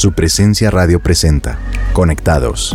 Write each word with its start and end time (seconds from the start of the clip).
Su 0.00 0.12
presencia 0.12 0.70
radio 0.70 0.98
presenta. 0.98 1.58
Conectados. 1.92 2.74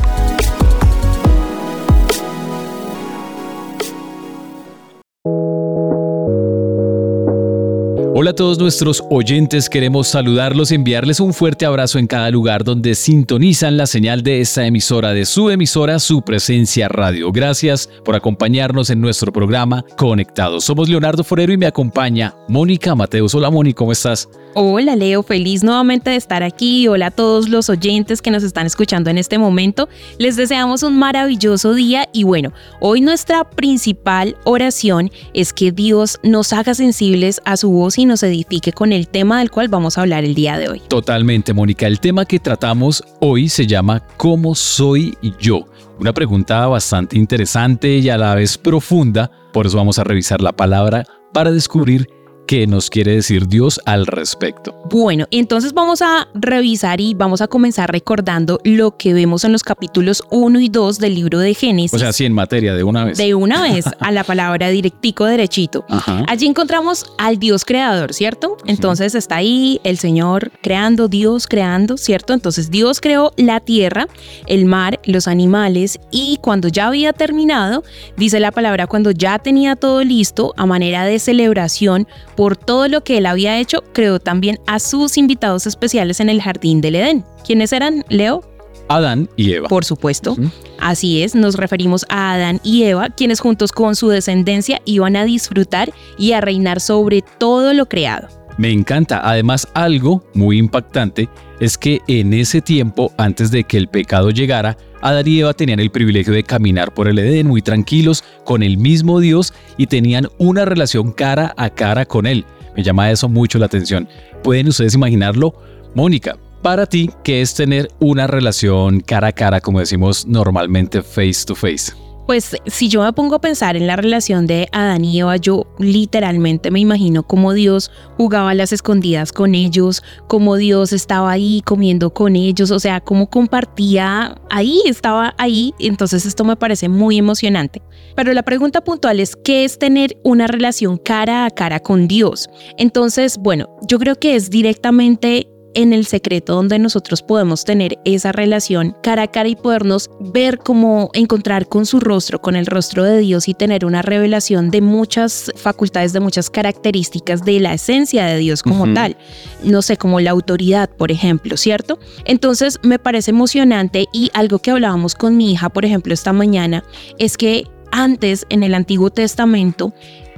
Hola 8.14 8.30
a 8.30 8.34
todos 8.36 8.59
nuestros 8.59 9.04
oyentes, 9.09 9.70
queremos 9.71 10.07
saludarlos 10.07 10.71
y 10.71 10.75
enviarles 10.75 11.20
un 11.20 11.34
fuerte 11.34 11.66
abrazo 11.66 11.98
en 11.98 12.05
cada 12.05 12.30
lugar 12.30 12.64
donde 12.64 12.93
sintonizan 12.93 13.76
la 13.76 13.88
señal 13.88 14.21
de 14.21 14.42
esta 14.42 14.68
emisora, 14.68 15.12
de 15.14 15.26
su 15.26 15.50
emisora, 15.50 15.98
su 15.98 16.21
presencia 16.21 16.88
radio. 16.89 17.32
Gracias 17.32 17.89
por 18.04 18.14
acompañarnos 18.16 18.92
en 18.92 19.02
nuestro 19.02 19.34
programa 19.34 19.84
Conectados. 19.98 20.64
Somos 20.64 20.89
Leonardo 20.89 21.23
Forero 21.23 21.52
y 21.52 21.57
me 21.57 21.66
acompaña 21.66 22.36
Mónica 22.48 22.94
Mateus. 22.94 23.34
Hola 23.34 23.50
Mónica, 23.50 23.78
¿cómo 23.78 23.94
estás? 23.94 24.30
Hola 24.58 24.96
Leo, 24.96 25.22
feliz 25.22 25.66
nuevamente 25.66 26.12
de 26.12 26.16
estar 26.16 26.42
aquí. 26.42 26.88
Hola 26.88 27.08
a 27.08 27.12
todos 27.12 27.50
los 27.50 27.70
oyentes 27.70 28.21
que 28.21 28.32
nos 28.32 28.42
están 28.42 28.66
escuchando 28.66 29.10
en 29.10 29.18
este 29.18 29.38
momento. 29.38 29.89
Les 30.18 30.38
deseamos 30.38 30.82
un 30.82 30.98
maravilloso 30.98 31.74
día 31.74 32.07
y 32.13 32.23
bueno, 32.23 32.53
hoy 32.79 33.02
nuestra 33.02 33.43
principal 33.43 34.38
oración 34.45 35.12
es 35.34 35.52
que 35.52 35.73
Dios 35.73 36.20
nos 36.23 36.53
haga 36.53 36.73
sensibles 36.73 37.41
a 37.43 37.57
su 37.57 37.70
voz 37.70 37.98
y 37.98 38.05
nos 38.05 38.23
edifique 38.23 38.71
con 38.71 38.93
el 38.93 39.09
tema 39.09 39.39
del 39.39 39.52
cual 39.52 39.67
vamos 39.67 39.98
a 39.98 40.03
hablar 40.03 40.23
el 40.23 40.35
día 40.35 40.57
de 40.57 40.70
hoy. 40.70 40.81
Totalmente, 40.87 41.53
Mónica. 41.53 41.85
El 41.85 41.99
tema 41.99 42.23
que 42.23 42.40
tratamos 42.40 43.03
hoy 43.20 43.49
se 43.49 43.67
llama 43.67 44.07
¿Cómo 44.15 44.55
soy 44.55 45.17
yo? 45.37 45.65
Una 45.99 46.13
pregunta 46.13 46.65
bastante 46.67 47.17
interesante 47.17 47.98
y 47.98 48.07
a 48.07 48.17
la 48.17 48.34
vez 48.35 48.57
profunda, 48.57 49.29
por 49.51 49.65
eso 49.65 49.76
vamos 49.76 49.99
a 49.99 50.05
revisar 50.05 50.41
la 50.41 50.53
palabra 50.53 51.03
para 51.34 51.51
descubrir 51.51 52.07
qué 52.45 52.67
nos 52.67 52.90
quiere 52.90 53.16
decir 53.16 53.48
Dios 53.48 53.80
al 53.85 54.05
respecto. 54.05 54.76
Bueno, 54.90 55.26
entonces 55.31 55.73
vamos 55.73 56.02
a 56.02 56.27
revisar 56.34 57.02
y 57.02 57.13
vamos 57.13 57.41
a 57.41 57.48
comenzar 57.48 57.91
recordando 57.91 58.59
lo 58.63 58.98
que 58.98 59.13
vemos 59.13 59.44
en 59.44 59.52
los 59.52 59.63
capítulos 59.63 60.23
1 60.29 60.60
y 60.60 60.70
2 60.70 60.99
del 60.99 61.15
libro 61.15 61.40
de 61.40 61.54
Génesis. 61.54 61.93
O 61.93 61.99
sea, 61.99 62.13
sí, 62.13 62.26
en 62.26 62.34
materia, 62.34 62.76
de 62.76 62.84
una 62.84 63.05
vez. 63.05 63.18
De 63.18 63.34
una 63.34 63.62
vez, 63.62 63.85
a 63.99 64.12
la 64.12 64.24
palabra 64.24 64.70
directico, 64.70 65.26
derechito. 65.26 65.86
Allí 66.28 66.46
encontramos 66.46 67.06
al 67.18 67.40
Dios 67.40 67.66
creador, 67.66 68.14
¿cierto? 68.14 68.58
Entonces 68.66 69.16
está 69.16 69.38
ahí 69.38 69.80
el 69.84 69.98
Señor 69.98 70.52
creando, 70.62 71.08
Dios 71.08 71.48
creando, 71.48 71.98
¿cierto? 71.98 72.34
Entonces 72.34 72.70
Dios 72.70 73.02
creó 73.02 73.32
la 73.38 73.59
tierra, 73.59 74.08
el 74.48 74.66
mar, 74.66 75.00
los 75.06 75.28
animales 75.28 76.00
y 76.12 76.38
cuando 76.42 76.68
ya 76.68 76.88
había 76.88 77.14
terminado, 77.14 77.84
dice 78.18 78.40
la 78.40 78.52
palabra, 78.52 78.88
cuando 78.88 79.12
ya 79.12 79.40
tenía 79.40 79.76
todo 79.76 80.04
listo, 80.04 80.54
a 80.58 80.66
manera 80.66 81.06
de 81.06 81.20
celebración, 81.20 82.08
por 82.36 82.58
todo 82.58 82.88
lo 82.88 83.03
que 83.03 83.17
él 83.17 83.25
había 83.25 83.59
hecho, 83.59 83.83
creó 83.94 84.19
también 84.19 84.59
a 84.67 84.80
sus 84.80 85.17
invitados 85.17 85.67
especiales 85.67 86.19
en 86.19 86.30
el 86.30 86.41
jardín 86.41 86.81
del 86.81 86.95
Edén. 86.95 87.25
¿Quiénes 87.45 87.73
eran, 87.73 88.03
Leo? 88.09 88.44
Adán 88.88 89.30
y 89.36 89.53
Eva. 89.53 89.67
Por 89.67 89.86
supuesto. 89.86 90.36
Así 90.80 91.23
es, 91.23 91.36
nos 91.36 91.56
referimos 91.56 92.06
a 92.09 92.33
Adán 92.33 92.59
y 92.63 92.83
Eva, 92.83 93.09
quienes 93.09 93.39
juntos 93.39 93.72
con 93.72 93.95
su 93.95 94.09
descendencia 94.09 94.81
iban 94.86 95.16
a 95.16 95.25
disfrutar 95.25 95.91
y 96.17 96.33
a 96.33 96.41
reinar 96.41 96.80
sobre 96.80 97.22
todo 97.22 97.73
lo 97.73 97.88
creado. 97.88 98.28
Me 98.58 98.72
encanta. 98.72 99.22
Además, 99.23 99.67
algo 99.73 100.23
muy 100.34 100.58
impactante 100.58 101.30
es 101.59 101.78
que 101.78 102.02
en 102.08 102.34
ese 102.34 102.62
tiempo, 102.62 103.12
antes 103.17 103.52
de 103.52 103.64
que 103.64 103.78
el 103.78 103.88
pecado 103.88 104.30
llegara, 104.30 104.78
Adán 105.02 105.28
y 105.28 105.39
Eva 105.39 105.53
tenían 105.53 105.80
el 105.80 105.92
privilegio 105.92 106.34
de 106.34 106.44
caminar 106.44 106.94
por 106.94 107.08
el 107.08 107.20
Edén 107.20 107.47
muy 107.47 107.62
tranquilos 107.62 108.23
con 108.44 108.64
el 108.64 108.78
mismo 108.78 109.20
Dios 109.20 109.53
y 109.78 109.88
tenían 109.88 110.28
una 110.38 110.66
relación 110.66 111.12
cara 111.12 111.53
a 111.58 111.70
cara 111.70 112.06
con 112.06 112.25
Él. 112.25 112.45
Me 112.75 112.84
llama 112.84 113.12
eso 113.12 113.30
mucho 113.30 113.59
la 113.59 113.67
atención. 113.67 114.08
¿Pueden 114.44 114.67
ustedes 114.67 114.95
imaginarlo? 114.95 115.53
Mónica, 115.94 116.38
para 116.62 116.86
ti, 116.86 117.09
¿qué 117.23 117.42
es 117.42 117.53
tener 117.53 117.90
una 118.00 118.28
relación 118.28 119.00
cara 119.00 119.28
a 119.28 119.31
cara, 119.31 119.62
como 119.62 119.80
decimos 119.80 120.25
normalmente 120.25 121.02
face 121.02 121.45
to 121.45 121.56
face? 121.56 122.05
Pues 122.26 122.56
si 122.66 122.88
yo 122.88 123.04
me 123.04 123.14
pongo 123.14 123.36
a 123.36 123.42
pensar 123.42 123.78
en 123.78 123.86
la 123.86 123.95
relación 123.95 124.47
de 124.47 124.68
Adán 124.72 125.06
y 125.06 125.19
Eva, 125.19 125.38
yo 125.38 125.68
literalmente 125.78 126.72
me 126.72 126.80
imagino 126.80 127.22
cómo 127.22 127.53
Dios 127.53 127.91
jugaba 128.18 128.50
a 128.50 128.56
las 128.56 128.74
escondidas 128.74 129.31
con 129.31 129.53
ellos, 129.53 130.02
cómo 130.28 130.56
Dios 130.56 130.91
estaba 130.91 131.31
ahí 131.31 131.62
comiendo 131.66 132.13
con 132.13 132.36
ellos, 132.36 132.72
o 132.72 132.80
sea, 132.80 133.00
cómo 133.00 133.30
compartía 133.30 134.41
ahí, 134.50 134.81
estaba 134.88 135.36
ahí, 135.38 135.75
entonces 135.78 136.25
esto 136.25 136.44
me 136.44 136.56
parece 136.56 136.90
muy 136.90 137.18
emocionante. 137.18 137.84
Pero 138.16 138.34
la 138.34 138.44
pregunta 138.44 138.84
puntual 138.84 139.19
es, 139.19 139.36
¿qué 139.36 139.63
es 139.63 139.78
tener 139.78 140.18
una 140.24 140.47
relación 140.47 140.97
cara 140.97 141.46
a 141.46 141.52
cara 141.52 141.80
con 141.80 142.07
Dios? 142.07 142.50
Entonces, 142.78 143.38
bueno, 143.38 143.69
yo 143.88 144.00
creo 144.00 144.16
que 144.16 144.36
es 144.36 144.50
directamente 144.50 145.47
en 145.75 145.94
el 145.94 146.06
secreto 146.06 146.56
donde 146.56 146.80
nosotros 146.80 147.22
podemos 147.22 147.63
tener 147.63 148.00
esa 148.06 148.31
relación 148.31 148.96
cara 149.03 149.24
a 149.24 149.28
cara 149.28 149.50
y 149.50 149.56
podernos 149.56 150.09
ver 150.19 150.58
cómo 150.58 151.12
encontrar 151.13 151.68
con 151.68 151.86
su 151.86 152.00
rostro, 152.00 152.41
con 152.41 152.56
el 152.56 152.66
rostro 152.66 153.03
de 153.03 153.19
Dios 153.19 153.47
y 153.47 153.53
tener 153.53 153.86
una 153.86 154.02
revelación 154.02 154.72
de 154.72 154.81
muchas 154.81 155.52
facultades, 155.56 156.13
de 156.13 156.19
muchas 156.19 156.50
características 156.50 157.46
de 157.46 157.59
la 157.59 157.74
esencia 157.74 158.25
de 158.25 158.38
Dios 158.38 158.63
como 158.63 158.91
tal. 158.94 159.18
No 159.63 159.81
sé, 159.81 159.97
como 159.97 160.19
la 160.19 160.31
autoridad, 160.31 160.90
por 160.90 161.12
ejemplo, 161.12 161.58
¿cierto? 161.58 162.00
Entonces 162.24 162.80
me 162.81 162.97
parece 162.97 163.31
emocionante 163.31 164.06
y 164.12 164.31
algo 164.34 164.59
que 164.59 164.72
hablábamos 164.72 165.16
con 165.16 165.38
mi 165.38 165.52
hija, 165.52 165.69
por 165.69 165.86
ejemplo, 165.86 166.13
esta 166.13 166.34
mañana, 166.34 166.84
es 167.19 167.38
que 167.38 167.66
antes 167.92 168.46
en 168.50 168.63
el 168.63 168.74
Antiguo 168.74 169.09
Testamento, 169.09 169.94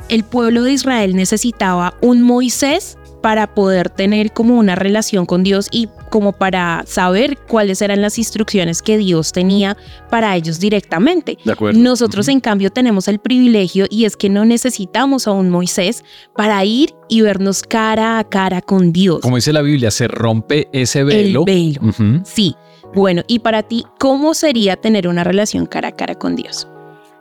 el 0.10 0.24
pueblo 0.24 0.64
de 0.64 0.74
Israel 0.74 1.16
necesitaba 1.16 1.96
un 2.02 2.22
Moisés 2.22 2.98
para 3.22 3.54
poder 3.54 3.90
tener 3.90 4.32
como 4.32 4.58
una 4.58 4.76
relación 4.76 5.26
con 5.26 5.44
Dios 5.44 5.68
y 5.72 5.90
como 6.10 6.32
para 6.32 6.84
saber 6.86 7.38
cuáles 7.48 7.82
eran 7.82 8.02
las 8.02 8.18
instrucciones 8.18 8.82
que 8.82 8.98
Dios 8.98 9.32
tenía 9.32 9.78
para 10.10 10.36
ellos 10.36 10.60
directamente. 10.60 11.38
Nosotros 11.74 12.28
en 12.28 12.40
cambio 12.40 12.70
tenemos 12.70 13.08
el 13.08 13.20
privilegio 13.20 13.86
y 13.90 14.06
es 14.06 14.16
que 14.16 14.30
no 14.30 14.46
necesitamos 14.46 15.28
a 15.28 15.32
un 15.32 15.50
Moisés 15.50 16.04
para 16.36 16.64
ir 16.64 16.94
y 17.10 17.22
vernos 17.22 17.64
cara 17.64 18.20
a 18.20 18.24
cara 18.24 18.62
con 18.62 18.94
Dios. 18.94 19.22
Como 19.22 19.36
dice 19.36 19.54
la 19.54 19.62
Biblia, 19.62 19.92
se 19.92 20.08
rompe 20.08 20.70
ese 20.72 21.04
velo. 21.04 21.44
El 21.48 21.78
velo, 21.80 22.24
sí. 22.26 22.56
Bueno, 22.94 23.24
y 23.28 23.40
para 23.40 23.64
ti, 23.64 23.86
¿cómo 24.00 24.34
sería 24.34 24.78
tener 24.78 25.08
una 25.08 25.24
relación 25.24 25.66
cara 25.66 25.90
a 25.90 25.92
cara 25.92 26.16
con 26.16 26.36
Dios? 26.36 26.68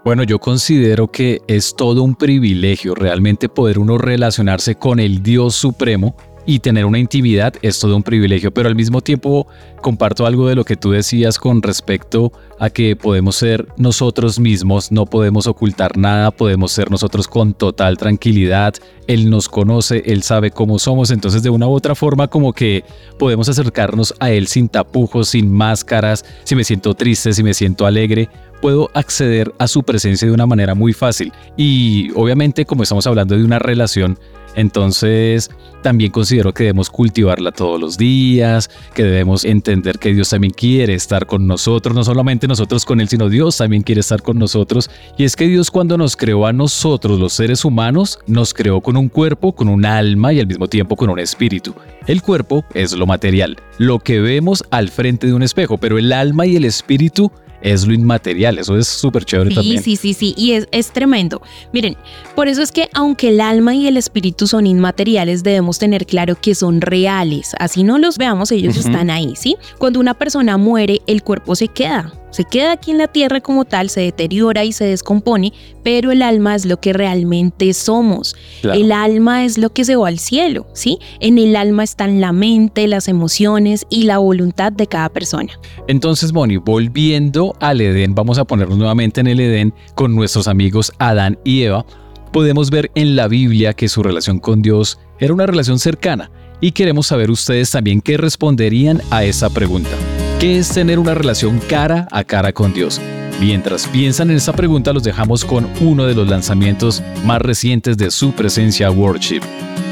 Bueno, 0.06 0.22
yo 0.22 0.39
considero 0.39 1.09
que 1.09 1.43
es 1.49 1.75
todo 1.75 2.05
un 2.05 2.15
privilegio 2.15 2.94
realmente 2.94 3.49
poder 3.49 3.81
uno 3.81 3.99
relacionarse 3.99 4.77
con 4.77 5.00
el 5.00 5.21
Dios 5.21 5.56
Supremo 5.56 6.15
y 6.47 6.61
tener 6.61 6.87
una 6.87 6.99
intimidad 6.99 7.55
es 7.61 7.79
todo 7.81 7.97
un 7.97 8.05
privilegio, 8.05 8.53
pero 8.53 8.69
al 8.69 8.77
mismo 8.77 9.01
tiempo 9.01 9.47
comparto 9.83 10.27
algo 10.27 10.49
de 10.49 10.55
lo 10.55 10.65
que 10.65 10.77
tú 10.77 10.93
decías 10.93 11.39
con 11.39 11.61
respecto 11.61 12.33
a 12.59 12.71
que 12.71 12.97
podemos 12.97 13.37
ser 13.37 13.67
nosotros 13.77 14.39
mismos, 14.39 14.93
no 14.93 15.07
podemos 15.07 15.47
ocultar 15.47 15.97
nada, 15.97 16.31
podemos 16.31 16.73
ser 16.73 16.91
nosotros 16.91 17.29
con 17.29 17.53
total 17.53 17.99
tranquilidad, 17.99 18.75
Él 19.09 19.29
nos 19.29 19.49
conoce, 19.49 20.03
Él 20.07 20.23
sabe 20.23 20.53
cómo 20.53 20.79
somos, 20.79 21.11
entonces 21.11 21.43
de 21.43 21.51
una 21.51 21.67
u 21.67 21.73
otra 21.73 21.95
forma 21.95 22.29
como 22.29 22.53
que 22.53 22.84
podemos 23.19 23.49
acercarnos 23.49 24.15
a 24.21 24.31
Él 24.31 24.47
sin 24.47 24.69
tapujos, 24.69 25.28
sin 25.28 25.53
máscaras, 25.53 26.25
si 26.45 26.55
me 26.55 26.65
siento 26.65 26.95
triste, 26.95 27.33
si 27.33 27.43
me 27.43 27.55
siento 27.55 27.87
alegre, 27.87 28.28
puedo 28.61 28.91
acceder 28.95 29.53
a 29.59 29.69
su 29.69 29.83
presencia 29.83 30.27
de 30.27 30.34
una 30.34 30.47
manera 30.47 30.75
muy 30.75 30.93
fácil. 30.93 31.33
Y 31.57 32.11
obviamente 32.15 32.65
como 32.65 32.83
estamos 32.83 33.07
hablando 33.07 33.37
de 33.37 33.45
una 33.45 33.59
relación, 33.59 34.19
entonces 34.56 35.50
también 35.83 36.11
considero 36.11 36.53
que 36.53 36.65
debemos 36.65 36.91
cultivarla 36.91 37.53
todos 37.53 37.81
los 37.81 37.97
días, 37.97 38.69
que 38.93 39.05
debemos 39.05 39.44
entender 39.44 40.00
que 40.00 40.12
Dios 40.12 40.31
también 40.31 40.53
quiere 40.53 40.94
estar 40.94 41.27
con 41.27 41.47
nosotros, 41.47 41.94
no 41.94 42.03
solamente 42.03 42.49
nosotros 42.49 42.84
con 42.84 43.00
Él, 43.00 43.09
sino 43.09 43.28
Dios 43.28 43.56
también 43.56 43.83
quiere 43.83 44.00
estar 44.00 44.21
con 44.21 44.39
nosotros. 44.39 44.91
Y 45.16 45.22
es 45.22 45.37
que 45.37 45.47
Dios 45.47 45.71
cuando 45.71 45.97
nos 45.97 46.16
creó 46.16 46.47
a 46.47 46.53
nosotros, 46.53 47.21
los 47.21 47.34
seres 47.34 47.65
humanos, 47.65 48.19
nos 48.27 48.53
creó 48.53 48.81
con 48.81 48.97
un 48.97 49.09
cuerpo, 49.09 49.53
con 49.53 49.69
un 49.69 49.84
alma 49.84 50.33
y 50.33 50.41
al 50.41 50.49
mismo 50.49 50.66
tiempo 50.66 50.97
con 50.97 51.09
un 51.09 51.21
espíritu. 51.21 51.72
El 52.06 52.22
cuerpo 52.22 52.65
es 52.75 52.93
lo 52.93 53.06
material, 53.06 53.56
lo 53.78 54.00
que 54.00 54.21
vemos 54.21 54.65
al 54.71 54.89
frente 54.89 55.28
de 55.28 55.34
un 55.34 55.42
espejo, 55.42 55.78
pero 55.78 55.98
el 55.98 56.13
alma 56.13 56.47
y 56.47 56.57
el 56.57 56.65
espíritu 56.65 57.30
es 57.60 57.86
lo 57.86 57.94
inmaterial. 57.94 58.58
Eso 58.58 58.76
es 58.76 58.88
súper 58.88 59.24
chévere 59.24 59.54
también. 59.54 59.82
Sí, 59.82 59.97
sí, 59.97 60.14
sí, 60.14 60.34
y 60.36 60.53
es, 60.53 60.68
es 60.72 60.91
tremendo. 60.91 61.42
Miren, 61.72 61.97
por 62.34 62.48
eso 62.48 62.62
es 62.62 62.72
que 62.72 62.88
aunque 62.92 63.28
el 63.28 63.41
alma 63.41 63.74
y 63.74 63.86
el 63.86 63.97
espíritu 63.97 64.47
son 64.47 64.66
inmateriales, 64.66 65.42
debemos 65.42 65.78
tener 65.78 66.06
claro 66.06 66.36
que 66.41 66.54
son 66.54 66.80
reales. 66.80 67.54
Así 67.58 67.82
no 67.82 67.98
los 67.98 68.18
veamos, 68.18 68.53
ellos 68.53 68.76
están 68.76 69.10
ahí, 69.10 69.34
¿sí? 69.36 69.56
Cuando 69.78 70.00
una 70.00 70.14
persona 70.14 70.56
muere, 70.56 71.00
el 71.06 71.22
cuerpo 71.22 71.54
se 71.54 71.68
queda 71.68 72.12
se 72.36 72.44
queda 72.44 72.72
aquí 72.72 72.91
en 72.91 72.98
la 72.98 73.09
tierra 73.09 73.41
como 73.41 73.65
tal, 73.65 73.88
se 73.88 74.03
deteriora 74.03 74.62
y 74.62 74.72
se 74.72 74.84
descompone, 74.84 75.54
pero 75.83 76.12
el 76.12 76.21
alma 76.21 76.54
es 76.54 76.66
lo 76.66 76.78
que 76.78 76.92
realmente 76.92 77.72
somos. 77.72 78.36
El 78.62 78.92
alma 78.92 79.47
es 79.47 79.56
lo 79.56 79.72
que 79.72 79.86
se 79.86 79.97
va 79.97 80.09
al 80.09 80.18
cielo, 80.18 80.66
¿sí? 80.74 80.98
En 81.21 81.38
el 81.38 81.56
alma 81.56 81.83
están 81.83 82.21
la 82.21 82.33
mente, 82.33 82.88
las 82.88 83.09
emociones 83.09 83.86
y 83.88 84.03
la 84.03 84.18
voluntad 84.18 84.71
de 84.71 84.86
cada 84.86 85.09
persona. 85.09 85.59
Entonces, 85.88 86.34
Moni, 86.34 86.59
volviendo 86.59 87.56
al 87.59 87.80
Edén, 87.80 88.15
vamos 88.15 88.36
a 88.36 88.44
ponernos 88.44 88.77
nuevamente 88.77 89.22
en 89.22 89.28
el 89.28 89.41
Edén 89.41 89.72
con 89.94 90.15
nuestros 90.15 90.47
amigos 90.47 90.92
Adán 90.98 91.39
y 91.42 91.62
Eva. 91.62 91.86
Podemos 92.34 92.68
ver 92.68 92.91
en 92.94 93.16
la 93.16 93.28
Biblia 93.28 93.72
que 93.72 93.89
su 93.89 94.03
relación 94.03 94.41
con 94.41 94.60
Dios 94.60 94.98
era 95.21 95.32
una 95.32 95.47
relación 95.47 95.78
cercana 95.78 96.30
y 96.60 96.72
queremos 96.72 97.06
saber 97.06 97.30
ustedes 97.30 97.71
también 97.71 98.03
qué 98.03 98.18
responderían 98.18 99.00
a 99.10 99.24
esa 99.24 99.48
pregunta. 99.48 99.97
¿Qué 100.38 100.59
es 100.59 100.68
tener 100.68 100.98
una 100.98 101.15
relación 101.15 101.59
cara 101.60 102.06
a 102.12 102.22
cara 102.22 102.53
con 102.53 102.74
Dios? 102.74 103.00
Mientras 103.41 103.86
piensan 103.86 104.30
en 104.30 104.36
esa 104.36 104.53
pregunta, 104.53 104.92
los 104.92 105.03
dejamos 105.03 105.47
con 105.47 105.66
uno 105.80 106.04
de 106.04 106.15
los 106.15 106.28
lanzamientos 106.28 107.03
más 107.24 107.41
recientes 107.41 107.97
de 107.97 108.10
su 108.10 108.33
presencia 108.33 108.91
Worship. 108.91 109.41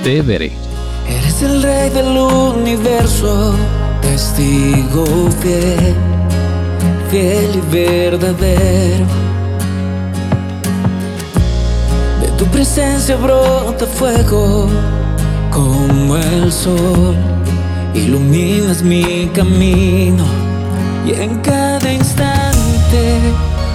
Te 0.02 0.20
veré. 0.20 0.52
Eres 1.08 1.41
el 1.41 1.62
rey 1.62 1.88
del 1.88 2.08
universo, 2.19 3.55
testigo 4.02 5.31
fiel, 5.41 5.94
fiel 7.11 7.50
y 7.55 7.75
verdadero. 7.75 9.06
De 12.20 12.29
tu 12.37 12.44
presencia 12.49 13.17
brota 13.17 13.87
fuego 13.87 14.69
como 15.50 16.19
el 16.19 16.52
sol, 16.52 17.17
iluminas 17.94 18.82
mi 18.82 19.29
camino 19.32 20.25
y 21.06 21.12
en 21.12 21.38
cada 21.41 21.93
instante 21.93 23.20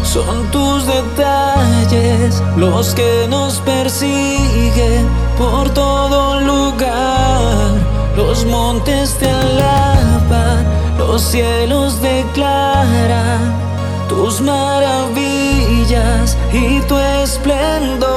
son 0.04 0.50
tus 0.51 0.86
detalles 0.86 2.44
los 2.57 2.94
que 2.94 3.27
nos 3.30 3.60
persiguen 3.62 5.07
por 5.38 5.69
todo 5.69 6.39
lugar. 6.42 7.69
Los 8.18 8.45
montes 8.45 9.16
te 9.19 9.30
alaban, 9.30 10.65
los 10.98 11.22
cielos 11.22 12.01
declaran 12.01 13.54
tus 14.10 14.42
maravillas 14.42 16.36
y 16.51 16.81
tu 16.81 16.98
esplendor. 16.98 18.10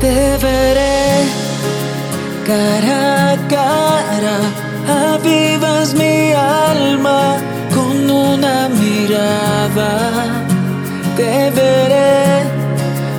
Te 0.00 0.36
veré 0.38 1.37
cara 2.48 3.32
a 3.32 3.36
cara, 3.46 4.36
avivas 5.12 5.92
mi 5.94 6.32
alma 6.32 7.36
con 7.74 8.10
una 8.10 8.70
mirada. 8.70 9.90
Te 11.16 11.50
veré 11.50 12.44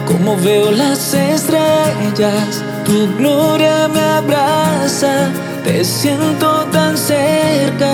como 0.08 0.36
veo 0.38 0.72
las 0.72 1.14
estrellas, 1.14 2.64
tu 2.86 3.08
gloria 3.18 3.88
me 3.88 4.00
abraza, 4.00 5.30
te 5.64 5.86
siento 5.86 6.66
tan 6.72 6.98
cerca. 6.98 7.94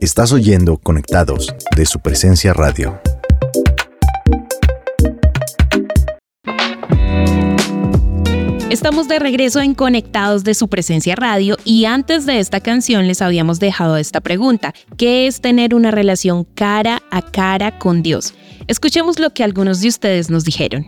Estás 0.00 0.32
oyendo 0.32 0.78
Conectados 0.78 1.54
de 1.76 1.84
su 1.84 2.00
presencia 2.00 2.54
radio. 2.54 2.98
Estamos 8.86 9.08
de 9.08 9.18
regreso 9.18 9.60
en 9.60 9.74
Conectados 9.74 10.44
de 10.44 10.54
su 10.54 10.68
presencia 10.68 11.16
radio 11.16 11.56
y 11.64 11.86
antes 11.86 12.24
de 12.24 12.38
esta 12.38 12.60
canción 12.60 13.08
les 13.08 13.20
habíamos 13.20 13.58
dejado 13.58 13.96
esta 13.96 14.20
pregunta, 14.20 14.74
¿qué 14.96 15.26
es 15.26 15.40
tener 15.40 15.74
una 15.74 15.90
relación 15.90 16.44
cara 16.54 17.02
a 17.10 17.20
cara 17.20 17.80
con 17.80 18.04
Dios? 18.04 18.34
Escuchemos 18.68 19.18
lo 19.18 19.30
que 19.30 19.42
algunos 19.42 19.80
de 19.80 19.88
ustedes 19.88 20.30
nos 20.30 20.44
dijeron. 20.44 20.86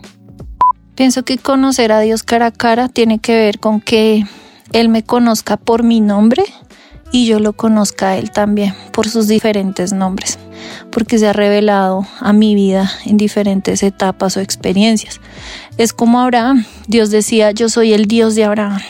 Pienso 0.94 1.24
que 1.24 1.38
conocer 1.38 1.90
a 1.90 1.98
Dios 1.98 2.22
cara 2.22 2.46
a 2.46 2.50
cara 2.52 2.88
tiene 2.88 3.18
que 3.18 3.34
ver 3.34 3.58
con 3.58 3.80
que 3.80 4.24
Él 4.72 4.88
me 4.90 5.02
conozca 5.02 5.56
por 5.56 5.82
mi 5.82 6.00
nombre 6.00 6.44
y 7.10 7.26
yo 7.26 7.40
lo 7.40 7.52
conozca 7.54 8.10
a 8.10 8.16
Él 8.16 8.30
también 8.30 8.76
por 8.92 9.08
sus 9.08 9.26
diferentes 9.26 9.92
nombres, 9.92 10.38
porque 10.90 11.18
se 11.18 11.26
ha 11.26 11.32
revelado 11.32 12.06
a 12.20 12.32
mi 12.32 12.54
vida 12.54 12.90
en 13.06 13.16
diferentes 13.16 13.82
etapas 13.82 14.36
o 14.36 14.40
experiencias. 14.40 15.20
Es 15.76 15.92
como 15.92 16.20
Abraham, 16.20 16.64
Dios 16.86 17.10
decía, 17.10 17.50
yo 17.50 17.68
soy 17.68 17.92
el 17.92 18.06
Dios 18.06 18.34
de 18.34 18.44
Abraham. 18.44 18.80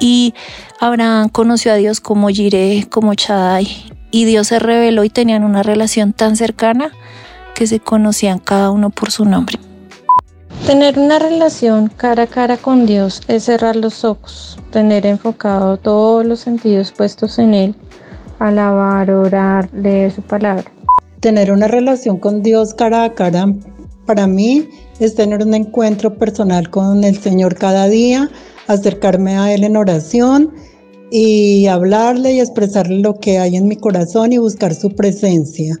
Y 0.00 0.34
Abraham 0.80 1.28
conoció 1.28 1.72
a 1.72 1.76
Dios 1.76 2.00
como 2.00 2.28
Jireh, 2.28 2.88
como 2.90 3.14
Chadai, 3.14 3.68
y 4.10 4.24
Dios 4.24 4.48
se 4.48 4.58
reveló 4.58 5.04
y 5.04 5.10
tenían 5.10 5.44
una 5.44 5.62
relación 5.62 6.12
tan 6.12 6.36
cercana 6.36 6.92
que 7.54 7.66
se 7.66 7.80
conocían 7.80 8.38
cada 8.38 8.70
uno 8.70 8.90
por 8.90 9.10
su 9.10 9.24
nombre. 9.24 9.58
Tener 10.66 10.96
una 10.96 11.18
relación 11.18 11.88
cara 11.88 12.22
a 12.22 12.26
cara 12.28 12.56
con 12.56 12.86
Dios 12.86 13.20
es 13.26 13.44
cerrar 13.44 13.74
los 13.74 14.04
ojos, 14.04 14.58
tener 14.70 15.06
enfocado 15.06 15.76
todos 15.76 16.24
los 16.24 16.40
sentidos 16.40 16.92
puestos 16.92 17.38
en 17.40 17.54
Él, 17.54 17.74
alabar, 18.38 19.10
orar, 19.10 19.68
leer 19.72 20.12
su 20.12 20.22
palabra. 20.22 20.70
Tener 21.22 21.52
una 21.52 21.68
relación 21.68 22.18
con 22.18 22.42
Dios 22.42 22.74
cara 22.74 23.04
a 23.04 23.14
cara 23.14 23.46
para 24.06 24.26
mí 24.26 24.68
es 24.98 25.14
tener 25.14 25.46
un 25.46 25.54
encuentro 25.54 26.18
personal 26.18 26.68
con 26.68 27.04
el 27.04 27.16
Señor 27.16 27.54
cada 27.54 27.88
día, 27.88 28.28
acercarme 28.66 29.36
a 29.38 29.54
Él 29.54 29.62
en 29.62 29.76
oración 29.76 30.52
y 31.12 31.68
hablarle 31.68 32.32
y 32.32 32.40
expresarle 32.40 32.98
lo 32.98 33.20
que 33.20 33.38
hay 33.38 33.54
en 33.54 33.68
mi 33.68 33.76
corazón 33.76 34.32
y 34.32 34.38
buscar 34.38 34.74
su 34.74 34.90
presencia. 34.96 35.78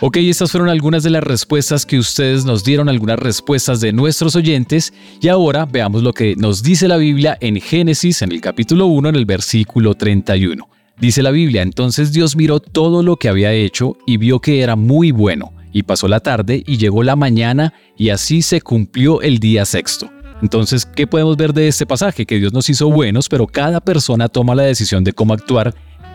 Ok, 0.00 0.16
estas 0.16 0.50
fueron 0.50 0.70
algunas 0.70 1.02
de 1.02 1.10
las 1.10 1.22
respuestas 1.22 1.84
que 1.84 1.98
ustedes 1.98 2.46
nos 2.46 2.64
dieron, 2.64 2.88
algunas 2.88 3.18
respuestas 3.18 3.82
de 3.82 3.92
nuestros 3.92 4.34
oyentes. 4.34 4.94
Y 5.20 5.28
ahora 5.28 5.66
veamos 5.66 6.02
lo 6.02 6.14
que 6.14 6.36
nos 6.36 6.62
dice 6.62 6.88
la 6.88 6.96
Biblia 6.96 7.36
en 7.38 7.60
Génesis, 7.60 8.22
en 8.22 8.32
el 8.32 8.40
capítulo 8.40 8.86
1, 8.86 9.10
en 9.10 9.16
el 9.16 9.26
versículo 9.26 9.94
31. 9.94 10.66
Dice 10.98 11.22
la 11.22 11.30
Biblia, 11.30 11.62
entonces 11.62 12.12
Dios 12.12 12.36
miró 12.36 12.60
todo 12.60 13.02
lo 13.02 13.16
que 13.16 13.28
había 13.28 13.52
hecho 13.52 13.96
y 14.06 14.16
vio 14.16 14.40
que 14.40 14.60
era 14.60 14.76
muy 14.76 15.10
bueno. 15.10 15.52
Y 15.72 15.82
pasó 15.82 16.06
la 16.06 16.20
tarde 16.20 16.62
y 16.66 16.76
llegó 16.76 17.02
la 17.02 17.16
mañana 17.16 17.74
y 17.96 18.10
así 18.10 18.42
se 18.42 18.60
cumplió 18.60 19.20
el 19.22 19.38
día 19.38 19.64
sexto. 19.64 20.08
Entonces, 20.40 20.86
¿qué 20.86 21.06
podemos 21.06 21.36
ver 21.36 21.52
de 21.52 21.68
este 21.68 21.86
pasaje? 21.86 22.26
Que 22.26 22.38
Dios 22.38 22.52
nos 22.52 22.68
hizo 22.68 22.90
buenos, 22.90 23.28
pero 23.28 23.46
cada 23.46 23.80
persona 23.80 24.28
toma 24.28 24.54
la 24.54 24.62
decisión 24.62 25.02
de 25.02 25.12
cómo 25.12 25.34
actuar 25.34 25.74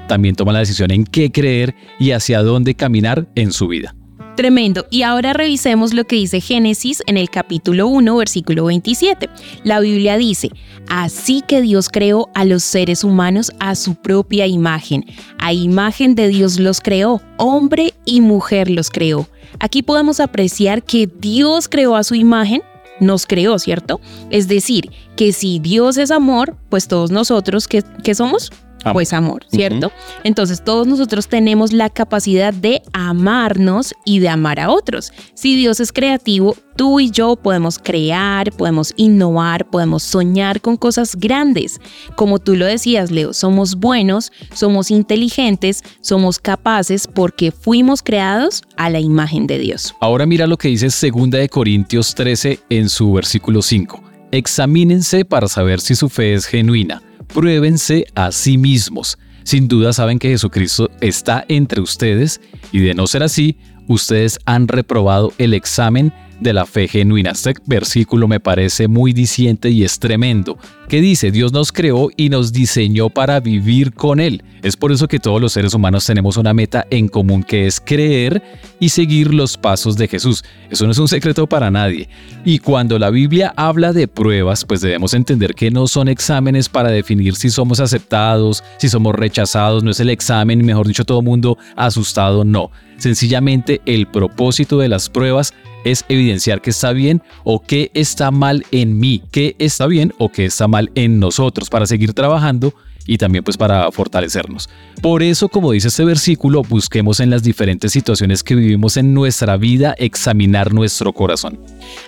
también 0.09 0.35
toma 0.35 0.51
la 0.51 0.59
decisión 0.59 0.89
en 0.91 1.05
qué 1.05 1.31
creer 1.31 1.75
y 1.99 2.11
hacia 2.11 2.41
dónde 2.41 2.73
caminar 2.73 3.27
en 3.35 3.53
su 3.53 3.67
vida. 3.67 3.95
Tremendo. 4.39 4.87
Y 4.89 5.01
ahora 5.01 5.33
revisemos 5.33 5.93
lo 5.93 6.05
que 6.05 6.15
dice 6.15 6.39
Génesis 6.39 7.03
en 7.07 7.17
el 7.17 7.29
capítulo 7.29 7.87
1, 7.87 8.15
versículo 8.15 8.63
27. 8.63 9.29
La 9.65 9.81
Biblia 9.81 10.15
dice, 10.15 10.49
así 10.87 11.43
que 11.45 11.61
Dios 11.61 11.89
creó 11.89 12.29
a 12.33 12.45
los 12.45 12.63
seres 12.63 13.03
humanos 13.03 13.51
a 13.59 13.75
su 13.75 13.95
propia 13.95 14.47
imagen. 14.47 15.03
A 15.39 15.51
imagen 15.51 16.15
de 16.15 16.29
Dios 16.29 16.57
los 16.57 16.79
creó, 16.79 17.21
hombre 17.35 17.93
y 18.05 18.21
mujer 18.21 18.69
los 18.69 18.89
creó. 18.91 19.27
Aquí 19.59 19.83
podemos 19.83 20.21
apreciar 20.21 20.83
que 20.83 21.09
Dios 21.19 21.67
creó 21.67 21.97
a 21.97 22.05
su 22.05 22.15
imagen 22.15 22.61
nos 23.01 23.25
creó, 23.25 23.59
¿cierto? 23.59 23.99
Es 24.29 24.47
decir, 24.47 24.89
que 25.17 25.33
si 25.33 25.59
Dios 25.59 25.97
es 25.97 26.11
amor, 26.11 26.55
pues 26.69 26.87
todos 26.87 27.11
nosotros, 27.11 27.67
¿qué, 27.67 28.15
somos? 28.15 28.51
Pues 28.93 29.13
amor, 29.13 29.45
¿cierto? 29.49 29.91
Entonces 30.23 30.63
todos 30.63 30.87
nosotros 30.87 31.27
tenemos 31.27 31.73
la 31.73 31.89
capacidad 31.89 32.53
de 32.53 32.81
amarnos 32.93 33.93
y 34.05 34.19
de 34.19 34.29
amar 34.29 34.59
a 34.59 34.69
otros. 34.71 35.11
Si 35.33 35.55
Dios 35.55 35.79
es 35.79 35.91
creativo, 35.91 36.55
tú 36.75 36.99
y 36.99 37.11
yo 37.11 37.35
podemos 37.35 37.77
crear, 37.77 38.51
podemos 38.53 38.93
innovar, 38.95 39.69
podemos 39.69 40.03
soñar 40.03 40.61
con 40.61 40.77
cosas 40.77 41.15
grandes. 41.15 41.79
Como 42.15 42.39
tú 42.39 42.55
lo 42.55 42.65
decías, 42.65 43.11
Leo, 43.11 43.33
somos 43.33 43.75
buenos, 43.75 44.31
somos 44.53 44.91
inteligentes, 44.91 45.83
somos 46.01 46.39
capaces 46.39 47.07
porque 47.07 47.51
fuimos 47.51 48.01
creados 48.01 48.63
a 48.77 48.89
la 48.89 48.99
imagen 48.99 49.45
de 49.45 49.59
Dios. 49.59 49.93
Ahora 49.99 50.25
mira 50.25 50.47
lo 50.47 50.57
que 50.57 50.69
dice 50.69 50.87
2 50.87 51.29
de 51.31 51.49
Corintios 51.49 52.15
13 52.15 52.59
en 52.69 52.89
su 52.89 53.11
versículo 53.11 53.61
5. 53.61 54.01
Examínense 54.31 55.25
para 55.25 55.47
saber 55.47 55.81
si 55.81 55.95
su 55.95 56.07
fe 56.07 56.33
es 56.33 56.45
genuina 56.45 57.01
pruébense 57.33 58.05
a 58.15 58.31
sí 58.31 58.57
mismos. 58.57 59.17
Sin 59.43 59.67
duda 59.67 59.93
saben 59.93 60.19
que 60.19 60.29
Jesucristo 60.29 60.91
está 61.01 61.45
entre 61.47 61.81
ustedes 61.81 62.41
y 62.71 62.79
de 62.79 62.93
no 62.93 63.07
ser 63.07 63.23
así, 63.23 63.57
ustedes 63.87 64.39
han 64.45 64.67
reprobado 64.67 65.33
el 65.37 65.53
examen 65.53 66.13
de 66.39 66.53
la 66.53 66.65
fe 66.65 66.87
genuina. 66.87 67.31
Este 67.31 67.53
versículo 67.65 68.27
me 68.27 68.39
parece 68.39 68.87
muy 68.87 69.13
diciente 69.13 69.69
y 69.69 69.83
es 69.83 69.99
tremendo, 69.99 70.57
que 70.87 71.01
dice, 71.01 71.31
Dios 71.31 71.53
nos 71.53 71.71
creó 71.71 72.09
y 72.15 72.29
nos 72.29 72.51
diseñó 72.51 73.09
para 73.09 73.39
vivir 73.39 73.93
con 73.93 74.19
Él. 74.19 74.43
Es 74.61 74.75
por 74.75 74.91
eso 74.91 75.07
que 75.07 75.19
todos 75.19 75.39
los 75.39 75.53
seres 75.53 75.73
humanos 75.73 76.05
tenemos 76.05 76.35
una 76.35 76.53
meta 76.53 76.85
en 76.89 77.07
común 77.07 77.43
que 77.43 77.65
es 77.65 77.79
creer 77.79 78.41
y 78.79 78.89
seguir 78.89 79.33
los 79.33 79.57
pasos 79.57 79.95
de 79.95 80.07
Jesús. 80.07 80.43
Eso 80.69 80.85
no 80.85 80.91
es 80.91 80.97
un 80.97 81.07
secreto 81.07 81.47
para 81.47 81.71
nadie. 81.71 82.09
Y 82.43 82.59
cuando 82.59 82.99
la 82.99 83.09
Biblia 83.09 83.53
habla 83.55 83.93
de 83.93 84.07
pruebas, 84.07 84.65
pues 84.65 84.81
debemos 84.81 85.13
entender 85.13 85.55
que 85.55 85.71
no 85.71 85.87
son 85.87 86.09
exámenes 86.09 86.67
para 86.67 86.89
definir 86.89 87.35
si 87.35 87.49
somos 87.49 87.79
aceptados, 87.79 88.63
si 88.77 88.89
somos 88.89 89.15
rechazados, 89.15 89.83
no 89.83 89.91
es 89.91 89.99
el 89.99 90.09
examen, 90.09 90.65
mejor 90.65 90.87
dicho, 90.87 91.05
todo 91.05 91.21
mundo 91.21 91.57
asustado, 91.75 92.43
no. 92.43 92.71
Sencillamente 92.99 93.81
el 93.85 94.07
propósito 94.07 94.77
de 94.77 94.89
las 94.89 95.09
pruebas 95.09 95.53
es 95.85 96.05
evidenciar 96.09 96.61
que 96.61 96.69
está 96.69 96.91
bien 96.91 97.21
o 97.43 97.61
que 97.61 97.91
está 97.93 98.31
mal 98.31 98.65
en 98.71 98.99
mí, 98.99 99.23
que 99.31 99.55
está 99.57 99.87
bien 99.87 100.13
o 100.17 100.29
que 100.29 100.45
está 100.45 100.67
mal 100.67 100.91
en 100.95 101.19
nosotros, 101.19 101.69
para 101.69 101.85
seguir 101.85 102.13
trabajando 102.13 102.73
y 103.05 103.17
también 103.17 103.43
pues 103.43 103.57
para 103.57 103.91
fortalecernos. 103.91 104.69
Por 105.01 105.23
eso, 105.23 105.47
como 105.47 105.71
dice 105.71 105.87
este 105.87 106.03
versículo, 106.03 106.61
busquemos 106.61 107.19
en 107.21 107.29
las 107.29 107.41
diferentes 107.41 107.91
situaciones 107.91 108.43
que 108.43 108.53
vivimos 108.55 108.97
en 108.97 109.13
nuestra 109.13 109.57
vida 109.57 109.95
examinar 109.97 110.73
nuestro 110.73 111.13
corazón. 111.13 111.59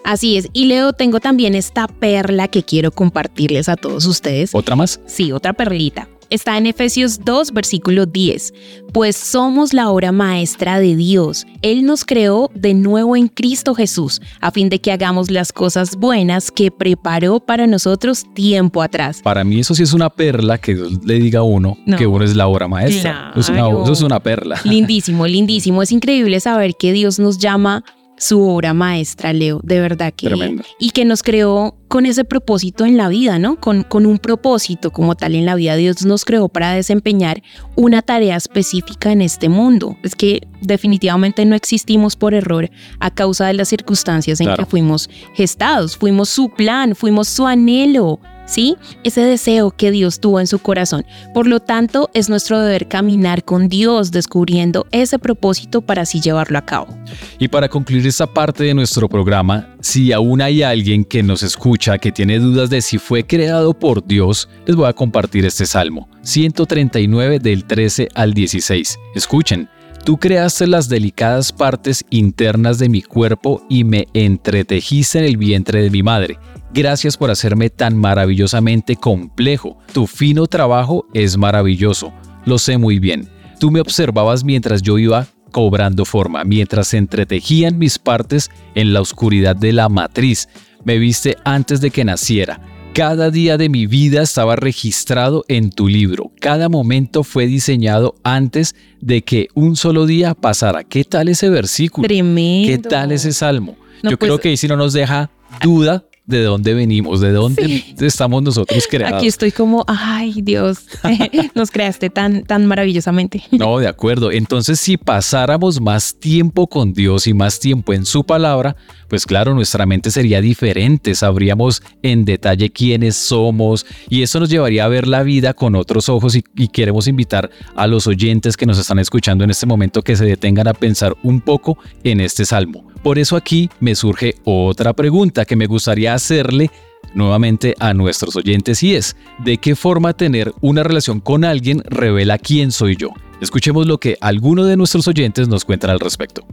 Así 0.03 0.37
es, 0.37 0.49
y 0.53 0.65
Leo, 0.65 0.93
tengo 0.93 1.19
también 1.19 1.55
esta 1.55 1.87
perla 1.87 2.49
que 2.49 2.63
quiero 2.63 2.91
compartirles 2.91 3.69
a 3.69 3.77
todos 3.77 4.05
ustedes. 4.05 4.53
¿Otra 4.53 4.75
más? 4.75 4.99
Sí, 5.07 5.31
otra 5.31 5.53
perlita 5.53 6.07
está 6.31 6.57
en 6.57 6.65
Efesios 6.65 7.19
2, 7.23 7.51
versículo 7.51 8.07
10. 8.07 8.53
Pues 8.91 9.15
somos 9.15 9.73
la 9.73 9.89
obra 9.91 10.11
maestra 10.11 10.79
de 10.79 10.95
Dios. 10.95 11.45
Él 11.61 11.85
nos 11.85 12.03
creó 12.03 12.49
de 12.55 12.73
nuevo 12.73 13.15
en 13.15 13.27
Cristo 13.27 13.75
Jesús, 13.75 14.21
a 14.39 14.49
fin 14.51 14.69
de 14.69 14.79
que 14.79 14.91
hagamos 14.91 15.29
las 15.29 15.53
cosas 15.53 15.95
buenas 15.95 16.49
que 16.49 16.71
preparó 16.71 17.39
para 17.39 17.67
nosotros 17.67 18.25
tiempo 18.33 18.81
atrás. 18.81 19.21
Para 19.21 19.43
mí 19.43 19.59
eso 19.59 19.75
sí 19.75 19.83
es 19.83 19.93
una 19.93 20.09
perla 20.09 20.57
que 20.57 20.73
Dios 20.73 21.05
le 21.05 21.19
diga 21.19 21.41
a 21.41 21.43
uno 21.43 21.77
que 21.97 22.07
uno 22.07 22.23
es 22.23 22.35
la 22.35 22.47
obra 22.47 22.67
maestra. 22.67 23.33
Es 23.35 23.49
una, 23.49 23.69
eso 23.69 23.91
es 23.91 24.01
una 24.01 24.19
perla. 24.19 24.59
Lindísimo, 24.63 25.27
lindísimo. 25.27 25.83
Es 25.83 25.91
increíble 25.91 26.39
saber 26.39 26.75
que 26.75 26.93
Dios 26.93 27.19
nos 27.19 27.37
llama 27.37 27.83
su 28.21 28.47
obra 28.47 28.75
maestra, 28.75 29.33
Leo, 29.33 29.59
de 29.63 29.81
verdad 29.81 30.13
que... 30.15 30.27
Tremendo. 30.27 30.63
Y 30.79 30.91
que 30.91 31.05
nos 31.05 31.23
creó 31.23 31.75
con 31.87 32.05
ese 32.05 32.23
propósito 32.23 32.85
en 32.85 32.95
la 32.95 33.09
vida, 33.09 33.39
¿no? 33.39 33.59
Con, 33.59 33.81
con 33.81 34.05
un 34.05 34.19
propósito 34.19 34.91
como 34.91 35.15
tal 35.15 35.33
en 35.33 35.45
la 35.45 35.55
vida. 35.55 35.75
Dios 35.75 36.05
nos 36.05 36.23
creó 36.23 36.47
para 36.47 36.71
desempeñar 36.73 37.41
una 37.75 38.03
tarea 38.03 38.35
específica 38.35 39.11
en 39.11 39.23
este 39.23 39.49
mundo. 39.49 39.97
Es 40.03 40.15
que 40.15 40.47
definitivamente 40.61 41.43
no 41.45 41.55
existimos 41.55 42.15
por 42.15 42.35
error 42.35 42.69
a 42.99 43.09
causa 43.09 43.47
de 43.47 43.55
las 43.55 43.69
circunstancias 43.69 44.39
en 44.39 44.53
que 44.55 44.65
fuimos 44.65 45.09
gestados. 45.33 45.97
Fuimos 45.97 46.29
su 46.29 46.49
plan, 46.49 46.95
fuimos 46.95 47.27
su 47.27 47.47
anhelo. 47.47 48.19
¿Sí? 48.45 48.77
Ese 49.03 49.21
deseo 49.21 49.71
que 49.71 49.91
Dios 49.91 50.19
tuvo 50.19 50.39
en 50.39 50.47
su 50.47 50.59
corazón. 50.59 51.05
Por 51.33 51.47
lo 51.47 51.59
tanto, 51.59 52.09
es 52.13 52.29
nuestro 52.29 52.59
deber 52.59 52.87
caminar 52.87 53.43
con 53.43 53.67
Dios 53.67 54.11
descubriendo 54.11 54.87
ese 54.91 55.19
propósito 55.19 55.81
para 55.81 56.03
así 56.03 56.21
llevarlo 56.21 56.57
a 56.57 56.65
cabo. 56.65 56.95
Y 57.39 57.47
para 57.47 57.69
concluir 57.69 58.05
esta 58.07 58.27
parte 58.27 58.63
de 58.63 58.73
nuestro 58.73 59.07
programa, 59.07 59.75
si 59.81 60.11
aún 60.11 60.41
hay 60.41 60.63
alguien 60.63 61.03
que 61.03 61.23
nos 61.23 61.43
escucha 61.43 61.97
que 61.97 62.11
tiene 62.11 62.39
dudas 62.39 62.69
de 62.69 62.81
si 62.81 62.97
fue 62.97 63.25
creado 63.25 63.73
por 63.73 64.05
Dios, 64.05 64.49
les 64.65 64.75
voy 64.75 64.87
a 64.87 64.93
compartir 64.93 65.45
este 65.45 65.65
salmo, 65.65 66.09
139 66.21 67.39
del 67.39 67.65
13 67.65 68.09
al 68.13 68.33
16. 68.33 68.99
Escuchen. 69.15 69.69
Tú 70.03 70.17
creaste 70.17 70.65
las 70.65 70.89
delicadas 70.89 71.51
partes 71.53 72.03
internas 72.09 72.79
de 72.79 72.89
mi 72.89 73.03
cuerpo 73.03 73.61
y 73.69 73.83
me 73.83 74.07
entretejiste 74.15 75.19
en 75.19 75.25
el 75.25 75.37
vientre 75.37 75.83
de 75.83 75.91
mi 75.91 76.01
madre. 76.01 76.39
Gracias 76.73 77.17
por 77.17 77.29
hacerme 77.29 77.69
tan 77.69 77.97
maravillosamente 77.97 78.95
complejo. 78.95 79.77
Tu 79.91 80.07
fino 80.07 80.47
trabajo 80.47 81.05
es 81.13 81.35
maravilloso. 81.37 82.13
Lo 82.45 82.57
sé 82.57 82.77
muy 82.77 82.97
bien. 82.97 83.27
Tú 83.59 83.71
me 83.71 83.81
observabas 83.81 84.45
mientras 84.45 84.81
yo 84.81 84.97
iba 84.97 85.27
cobrando 85.51 86.05
forma, 86.05 86.45
mientras 86.45 86.87
se 86.87 86.97
entretejían 86.97 87.77
mis 87.77 87.99
partes 87.99 88.49
en 88.73 88.93
la 88.93 89.01
oscuridad 89.01 89.53
de 89.53 89.73
la 89.73 89.89
matriz. 89.89 90.47
Me 90.85 90.97
viste 90.97 91.35
antes 91.43 91.81
de 91.81 91.91
que 91.91 92.05
naciera. 92.05 92.61
Cada 92.93 93.31
día 93.31 93.57
de 93.57 93.67
mi 93.67 93.85
vida 93.85 94.21
estaba 94.21 94.55
registrado 94.55 95.43
en 95.49 95.71
tu 95.71 95.89
libro. 95.89 96.31
Cada 96.39 96.69
momento 96.69 97.23
fue 97.23 97.47
diseñado 97.47 98.15
antes 98.23 98.75
de 99.01 99.23
que 99.23 99.49
un 99.55 99.75
solo 99.75 100.05
día 100.05 100.35
pasara. 100.35 100.85
¿Qué 100.85 101.03
tal 101.03 101.27
ese 101.27 101.49
versículo? 101.49 102.07
Tremendo. 102.07 102.67
¿Qué 102.69 102.77
tal 102.77 103.11
ese 103.11 103.33
salmo? 103.33 103.75
Yo 104.03 104.17
creo 104.17 104.35
pues, 104.35 104.41
que 104.41 104.49
ahí 104.49 104.57
si 104.57 104.69
no 104.69 104.77
nos 104.77 104.93
deja 104.93 105.29
duda 105.61 106.05
de 106.25 106.43
dónde 106.43 106.73
venimos, 106.73 107.19
de 107.19 107.31
dónde 107.31 107.83
estamos 107.99 108.43
nosotros 108.43 108.87
creados. 108.89 109.17
Aquí 109.17 109.27
estoy 109.27 109.51
como, 109.51 109.83
ay 109.87 110.41
Dios, 110.41 110.85
nos 111.55 111.71
creaste 111.71 112.09
tan, 112.09 112.43
tan 112.43 112.65
maravillosamente. 112.65 113.43
No, 113.51 113.79
de 113.79 113.87
acuerdo. 113.87 114.31
Entonces, 114.31 114.79
si 114.79 114.97
pasáramos 114.97 115.81
más 115.81 116.15
tiempo 116.15 116.67
con 116.67 116.93
Dios 116.93 117.27
y 117.27 117.33
más 117.33 117.59
tiempo 117.59 117.93
en 117.93 118.05
su 118.05 118.23
palabra, 118.23 118.75
pues 119.07 119.25
claro, 119.25 119.53
nuestra 119.53 119.85
mente 119.85 120.11
sería 120.11 120.41
diferente, 120.41 121.15
sabríamos 121.15 121.83
en 122.01 122.23
detalle 122.23 122.71
quiénes 122.71 123.15
somos 123.15 123.85
y 124.09 124.21
eso 124.21 124.39
nos 124.39 124.49
llevaría 124.49 124.85
a 124.85 124.87
ver 124.87 125.07
la 125.07 125.23
vida 125.23 125.53
con 125.53 125.75
otros 125.75 126.07
ojos 126.07 126.35
y, 126.35 126.43
y 126.55 126.69
queremos 126.69 127.07
invitar 127.07 127.49
a 127.75 127.87
los 127.87 128.07
oyentes 128.07 128.55
que 128.55 128.65
nos 128.65 128.79
están 128.79 128.99
escuchando 128.99 129.43
en 129.43 129.49
este 129.49 129.65
momento 129.65 130.01
que 130.01 130.15
se 130.15 130.25
detengan 130.25 130.67
a 130.67 130.73
pensar 130.73 131.15
un 131.23 131.41
poco 131.41 131.77
en 132.03 132.21
este 132.21 132.45
salmo. 132.45 132.90
Por 133.03 133.17
eso 133.17 133.35
aquí 133.35 133.69
me 133.79 133.95
surge 133.95 134.35
otra 134.43 134.93
pregunta 134.93 135.45
que 135.45 135.55
me 135.55 135.65
gustaría 135.65 136.13
hacerle 136.13 136.69
nuevamente 137.15 137.75
a 137.79 137.93
nuestros 137.95 138.35
oyentes 138.35 138.83
y 138.83 138.95
es, 138.95 139.15
¿de 139.43 139.57
qué 139.57 139.75
forma 139.75 140.13
tener 140.13 140.53
una 140.61 140.83
relación 140.83 141.19
con 141.19 141.43
alguien 141.43 141.81
revela 141.85 142.37
quién 142.37 142.71
soy 142.71 142.95
yo? 142.95 143.09
Escuchemos 143.41 143.87
lo 143.87 143.97
que 143.97 144.17
alguno 144.21 144.65
de 144.65 144.77
nuestros 144.77 145.07
oyentes 145.07 145.47
nos 145.47 145.65
cuentan 145.65 145.89
al 145.89 145.99
respecto. 145.99 146.45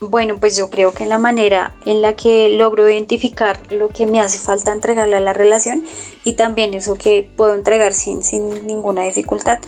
Bueno, 0.00 0.38
pues 0.40 0.56
yo 0.56 0.70
creo 0.70 0.94
que 0.94 1.04
la 1.04 1.18
manera 1.18 1.74
en 1.84 2.00
la 2.00 2.16
que 2.16 2.48
logro 2.56 2.88
identificar 2.88 3.60
lo 3.70 3.90
que 3.90 4.06
me 4.06 4.18
hace 4.18 4.38
falta 4.38 4.72
entregarle 4.72 5.16
a 5.16 5.20
la 5.20 5.34
relación 5.34 5.84
y 6.24 6.32
también 6.32 6.72
eso 6.72 6.94
que 6.94 7.30
puedo 7.36 7.54
entregar 7.54 7.92
sin, 7.92 8.22
sin 8.22 8.66
ninguna 8.66 9.02
dificultad 9.02 9.58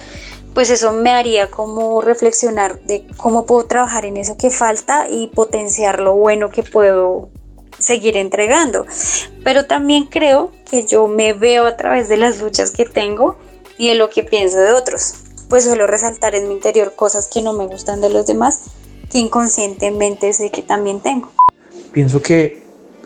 pues 0.54 0.70
eso 0.70 0.92
me 0.92 1.10
haría 1.10 1.50
como 1.50 2.00
reflexionar 2.02 2.80
de 2.82 3.06
cómo 3.16 3.46
puedo 3.46 3.64
trabajar 3.64 4.04
en 4.04 4.16
eso 4.16 4.36
que 4.36 4.50
falta 4.50 5.08
y 5.08 5.28
potenciar 5.28 6.00
lo 6.00 6.14
bueno 6.14 6.50
que 6.50 6.62
puedo 6.62 7.30
seguir 7.78 8.16
entregando. 8.16 8.86
Pero 9.44 9.66
también 9.66 10.04
creo 10.04 10.52
que 10.70 10.86
yo 10.86 11.08
me 11.08 11.32
veo 11.32 11.66
a 11.66 11.76
través 11.76 12.08
de 12.08 12.16
las 12.16 12.40
luchas 12.40 12.70
que 12.70 12.84
tengo 12.84 13.36
y 13.78 13.88
de 13.88 13.94
lo 13.94 14.10
que 14.10 14.22
pienso 14.22 14.58
de 14.58 14.72
otros. 14.72 15.14
Pues 15.48 15.64
suelo 15.64 15.86
resaltar 15.86 16.34
en 16.34 16.48
mi 16.48 16.54
interior 16.54 16.94
cosas 16.94 17.28
que 17.28 17.42
no 17.42 17.52
me 17.52 17.66
gustan 17.66 18.00
de 18.00 18.10
los 18.10 18.26
demás, 18.26 18.64
que 19.10 19.18
inconscientemente 19.18 20.32
sé 20.32 20.50
que 20.50 20.62
también 20.62 21.00
tengo. 21.00 21.30
Pienso 21.92 22.22
que 22.22 22.62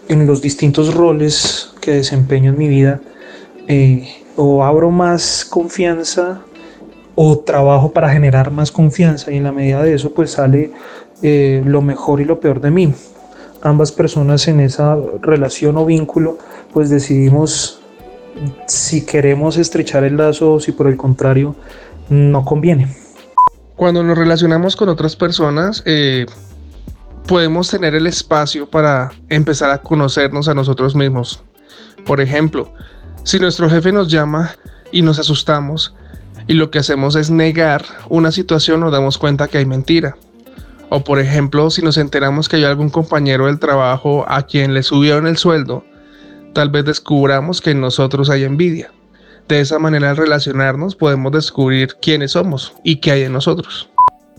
en 0.08 0.26
los 0.26 0.42
distintos 0.42 0.94
roles 0.94 1.72
que 1.80 1.92
desempeño 1.92 2.50
en 2.50 2.58
mi 2.58 2.68
vida, 2.68 3.00
eh, 3.68 4.24
o 4.36 4.62
abro 4.62 4.90
más 4.90 5.44
confianza 5.44 6.44
o 7.16 7.38
trabajo 7.38 7.90
para 7.90 8.10
generar 8.10 8.52
más 8.52 8.70
confianza 8.70 9.32
y 9.32 9.38
en 9.38 9.44
la 9.44 9.52
medida 9.52 9.82
de 9.82 9.94
eso 9.94 10.12
pues 10.12 10.32
sale 10.32 10.70
eh, 11.22 11.62
lo 11.64 11.82
mejor 11.82 12.20
y 12.20 12.24
lo 12.24 12.38
peor 12.38 12.60
de 12.60 12.70
mí. 12.70 12.94
Ambas 13.62 13.90
personas 13.90 14.46
en 14.46 14.60
esa 14.60 14.96
relación 15.22 15.76
o 15.78 15.86
vínculo 15.86 16.38
pues 16.72 16.90
decidimos 16.90 17.80
si 18.66 19.04
queremos 19.04 19.56
estrechar 19.56 20.04
el 20.04 20.18
lazo 20.18 20.52
o 20.54 20.60
si 20.60 20.72
por 20.72 20.86
el 20.86 20.96
contrario 20.98 21.56
no 22.10 22.44
conviene. 22.44 22.94
Cuando 23.76 24.02
nos 24.02 24.16
relacionamos 24.16 24.76
con 24.76 24.90
otras 24.90 25.16
personas 25.16 25.82
eh, 25.86 26.26
podemos 27.26 27.70
tener 27.70 27.94
el 27.94 28.06
espacio 28.06 28.68
para 28.68 29.10
empezar 29.30 29.70
a 29.70 29.78
conocernos 29.78 30.48
a 30.48 30.54
nosotros 30.54 30.94
mismos. 30.94 31.42
Por 32.04 32.20
ejemplo, 32.20 32.72
si 33.24 33.40
nuestro 33.40 33.70
jefe 33.70 33.90
nos 33.90 34.10
llama 34.10 34.54
y 34.92 35.00
nos 35.00 35.18
asustamos, 35.18 35.94
y 36.46 36.54
lo 36.54 36.70
que 36.70 36.78
hacemos 36.78 37.16
es 37.16 37.30
negar 37.30 37.84
una 38.08 38.30
situación 38.30 38.80
nos 38.80 38.92
damos 38.92 39.18
cuenta 39.18 39.48
que 39.48 39.58
hay 39.58 39.66
mentira. 39.66 40.16
O 40.88 41.02
por 41.02 41.18
ejemplo, 41.18 41.68
si 41.70 41.82
nos 41.82 41.96
enteramos 41.96 42.48
que 42.48 42.56
hay 42.56 42.64
algún 42.64 42.90
compañero 42.90 43.46
del 43.46 43.58
trabajo 43.58 44.24
a 44.28 44.42
quien 44.42 44.72
le 44.72 44.82
subieron 44.82 45.26
el 45.26 45.36
sueldo, 45.36 45.84
tal 46.52 46.70
vez 46.70 46.84
descubramos 46.84 47.60
que 47.60 47.72
en 47.72 47.80
nosotros 47.80 48.30
hay 48.30 48.44
envidia. 48.44 48.92
De 49.48 49.60
esa 49.60 49.78
manera 49.78 50.10
al 50.10 50.16
relacionarnos 50.16 50.94
podemos 50.94 51.32
descubrir 51.32 51.96
quiénes 52.00 52.32
somos 52.32 52.74
y 52.84 52.96
qué 52.96 53.12
hay 53.12 53.22
en 53.22 53.32
nosotros. 53.32 53.88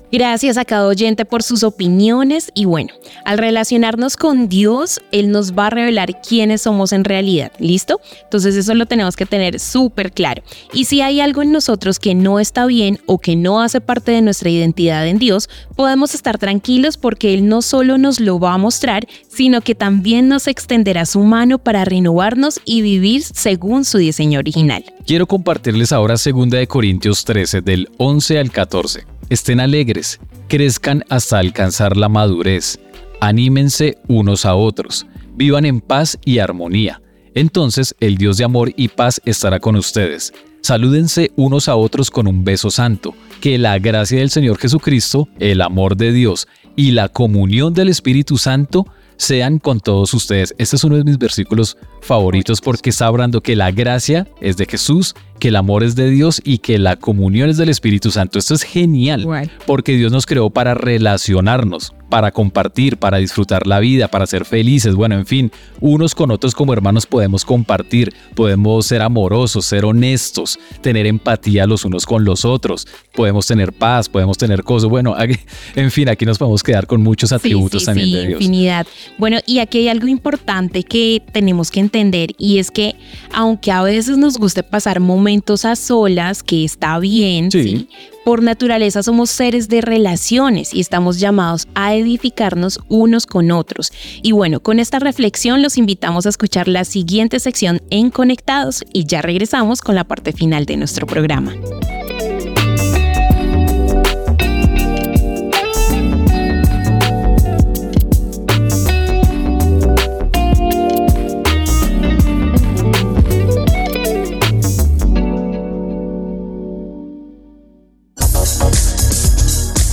Gracias 0.10 0.58
a 0.58 0.64
cada 0.64 0.88
oyente 0.88 1.26
por 1.26 1.44
sus 1.44 1.64
opiniones 1.64 2.50
y 2.56 2.64
bueno, 2.64 2.94
al 3.26 3.38
relacionarnos 3.38 4.16
con 4.16 4.48
Dios, 4.48 5.02
Él 5.12 5.32
nos 5.32 5.54
va 5.54 5.68
a 5.68 5.70
revelar 5.70 6.22
quiénes 6.22 6.62
somos 6.62 6.94
en 6.94 7.04
realidad, 7.04 7.52
¿listo? 7.60 8.00
Entonces 8.24 8.56
eso 8.56 8.74
lo 8.74 8.86
tenemos 8.86 9.18
que 9.18 9.26
tener 9.26 9.60
súper 9.60 10.14
claro. 10.14 10.44
Y 10.72 10.86
si 10.86 11.02
hay 11.02 11.20
algo 11.20 11.42
en 11.42 11.52
nosotros 11.52 12.00
que 12.00 12.16
no 12.16 12.40
está 12.40 12.66
bien 12.66 13.00
o 13.06 13.18
que 13.18 13.36
no 13.36 13.62
hace 13.62 13.82
parte 13.82 14.14
de 14.14 14.22
nuestra 14.22 14.50
identidad 14.50 15.06
en 15.06 15.20
Dios, 15.20 15.50
podemos 15.76 16.16
estar 16.16 16.38
tranquilos 16.38 16.96
porque 16.96 17.34
Él 17.34 17.50
no 17.50 17.62
solo 17.62 17.98
nos 17.98 18.22
lo 18.22 18.40
va 18.40 18.54
a 18.54 18.58
mostrar, 18.58 19.06
sino 19.28 19.60
que 19.60 19.76
también 19.76 20.30
nos 20.30 20.48
extenderá 20.48 21.06
su 21.06 21.20
mano 21.20 21.60
para 21.60 21.84
renovarnos 21.84 22.62
y 22.64 22.82
vivir 22.82 23.24
según 23.24 23.84
su 23.84 23.98
diseño 23.98 24.40
original. 24.40 24.86
Quiero 25.08 25.26
compartirles 25.26 25.94
ahora 25.94 26.16
2 26.16 26.50
de 26.50 26.68
Corintios 26.68 27.24
13 27.24 27.62
del 27.62 27.88
11 27.96 28.40
al 28.40 28.52
14. 28.52 29.06
Estén 29.30 29.62
alegres, 29.62 30.20
crezcan 30.50 31.06
hasta 31.08 31.40
alcanzar 31.40 31.96
la 31.96 32.10
madurez, 32.10 32.78
anímense 33.22 33.98
unos 34.10 34.46
a 34.46 34.56
otros, 34.56 35.08
vivan 35.34 35.64
en 35.64 35.80
paz 35.80 36.20
y 36.26 36.40
armonía. 36.40 37.02
Entonces 37.36 37.96
el 38.02 38.18
Dios 38.18 38.36
de 38.36 38.44
amor 38.44 38.74
y 38.76 38.90
paz 38.90 39.22
estará 39.24 39.62
con 39.62 39.78
ustedes. 39.78 40.34
Salúdense 40.60 41.32
unos 41.38 41.70
a 41.70 41.78
otros 41.78 42.12
con 42.12 42.28
un 42.28 42.44
beso 42.44 42.70
santo. 42.70 43.16
Que 43.40 43.58
la 43.58 43.80
gracia 43.80 44.20
del 44.20 44.30
Señor 44.30 44.58
Jesucristo, 44.58 45.30
el 45.40 45.62
amor 45.62 45.96
de 45.96 46.12
Dios 46.12 46.50
y 46.76 46.92
la 46.92 47.08
comunión 47.08 47.74
del 47.74 47.88
Espíritu 47.88 48.38
Santo 48.38 48.86
sean 49.18 49.60
con 49.60 49.80
todos 49.80 50.14
ustedes. 50.14 50.56
Este 50.58 50.76
es 50.76 50.84
uno 50.84 50.96
de 50.96 51.04
mis 51.04 51.18
versículos 51.18 51.78
favoritos 52.02 52.62
porque 52.62 52.90
está 52.90 53.08
hablando 53.08 53.42
que 53.42 53.56
la 53.56 53.72
gracia 53.72 54.28
es 54.42 54.58
de 54.58 54.66
Jesús 54.66 55.16
que 55.40 55.50
el 55.50 55.56
amor 55.56 55.84
es 55.84 55.96
de 55.96 56.10
Dios 56.10 56.42
y 56.44 56.60
que 56.60 56.78
la 56.78 56.96
comunión 56.96 57.50
es 57.50 57.58
del 57.58 57.70
Espíritu 57.70 58.12
Santo. 58.12 58.40
Esto 58.40 58.54
es 58.54 58.64
genial, 58.64 59.28
porque 59.66 59.94
Dios 59.94 60.12
nos 60.12 60.26
creó 60.26 60.50
para 60.50 60.74
relacionarnos, 60.74 61.94
para 62.10 62.32
compartir, 62.32 62.98
para 62.98 63.18
disfrutar 63.18 63.68
la 63.68 63.80
vida, 63.80 64.08
para 64.08 64.26
ser 64.26 64.46
felices. 64.46 64.96
Bueno, 64.96 65.16
en 65.16 65.26
fin, 65.26 65.52
unos 65.80 66.16
con 66.16 66.32
otros 66.32 66.56
como 66.56 66.74
hermanos 66.74 67.06
podemos 67.06 67.46
compartir, 67.46 68.14
podemos 68.36 68.86
ser 68.86 69.02
amorosos, 69.02 69.66
ser 69.66 69.86
honestos, 69.86 70.60
tener 70.82 71.06
empatía 71.06 71.68
los 71.68 71.86
unos 71.86 72.06
con 72.06 72.24
los 72.24 72.46
otros, 72.46 72.88
podemos 73.14 73.46
tener 73.46 73.74
paz, 73.74 74.10
podemos 74.10 74.38
tener 74.38 74.64
cosas. 74.64 74.90
Bueno, 74.90 75.16
en 75.76 75.92
fin, 75.92 76.10
aquí 76.10 76.26
nos 76.26 76.38
podemos 76.38 76.64
quedar 76.64 76.88
con 76.88 77.02
muchos 77.02 77.32
atributos 77.32 77.86
también 77.86 78.12
de 78.12 78.28
Dios. 78.28 78.42
Infinidad. 78.42 78.88
Bueno, 79.18 79.40
y 79.46 79.60
aquí 79.60 79.80
hay 79.80 79.90
algo 79.90 80.08
importante 80.08 80.84
que 80.84 81.22
tenemos 81.32 81.70
que 81.72 81.80
entender 81.80 82.32
y 82.38 82.60
es 82.60 82.72
que 82.72 82.96
aunque 83.34 83.72
a 83.72 83.84
veces 83.84 84.18
nos 84.18 84.38
guste 84.38 84.64
pasar 84.64 85.00
momentos 85.00 85.27
a 85.28 85.76
solas, 85.76 86.42
que 86.42 86.64
está 86.64 86.98
bien, 87.00 87.52
¿sí? 87.52 87.90
Por 88.24 88.44
naturaleza 88.44 89.04
somos 89.04 89.30
seres 89.30 89.68
de 89.68 89.82
relaciones 89.82 90.74
y 90.74 90.80
estamos 90.80 91.20
llamados 91.20 91.68
a 91.76 91.96
edificarnos 91.96 92.80
unos 92.88 93.26
con 93.26 93.52
otros. 93.52 93.92
Y 94.22 94.32
bueno, 94.32 94.60
con 94.62 94.80
esta 94.80 95.00
reflexión 95.00 95.62
los 95.62 95.78
invitamos 95.78 96.26
a 96.26 96.30
escuchar 96.30 96.68
la 96.68 96.86
siguiente 96.86 97.40
sección 97.40 97.82
en 97.90 98.10
Conectados 98.10 98.84
y 98.94 99.06
ya 99.06 99.22
regresamos 99.22 99.82
con 99.82 99.96
la 99.96 100.06
parte 100.06 100.32
final 100.34 100.66
de 100.66 100.78
nuestro 100.78 101.08
programa. 101.08 101.54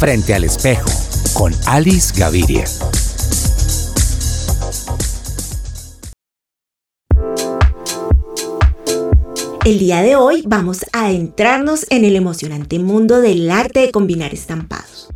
Frente 0.04 0.34
al 0.34 0.44
espejo 0.44 0.90
con 1.32 1.54
Alice 1.64 2.12
Gaviria. 2.14 2.66
El 9.64 9.78
día 9.78 10.02
de 10.02 10.14
hoy 10.16 10.44
vamos 10.46 10.84
a 10.92 11.06
adentrarnos 11.06 11.86
en 11.88 12.04
el 12.04 12.16
emocionante 12.16 12.78
mundo 12.78 13.22
del 13.22 13.50
arte 13.50 13.80
de 13.80 13.92
combinar 13.92 14.34
estampados. 14.34 15.08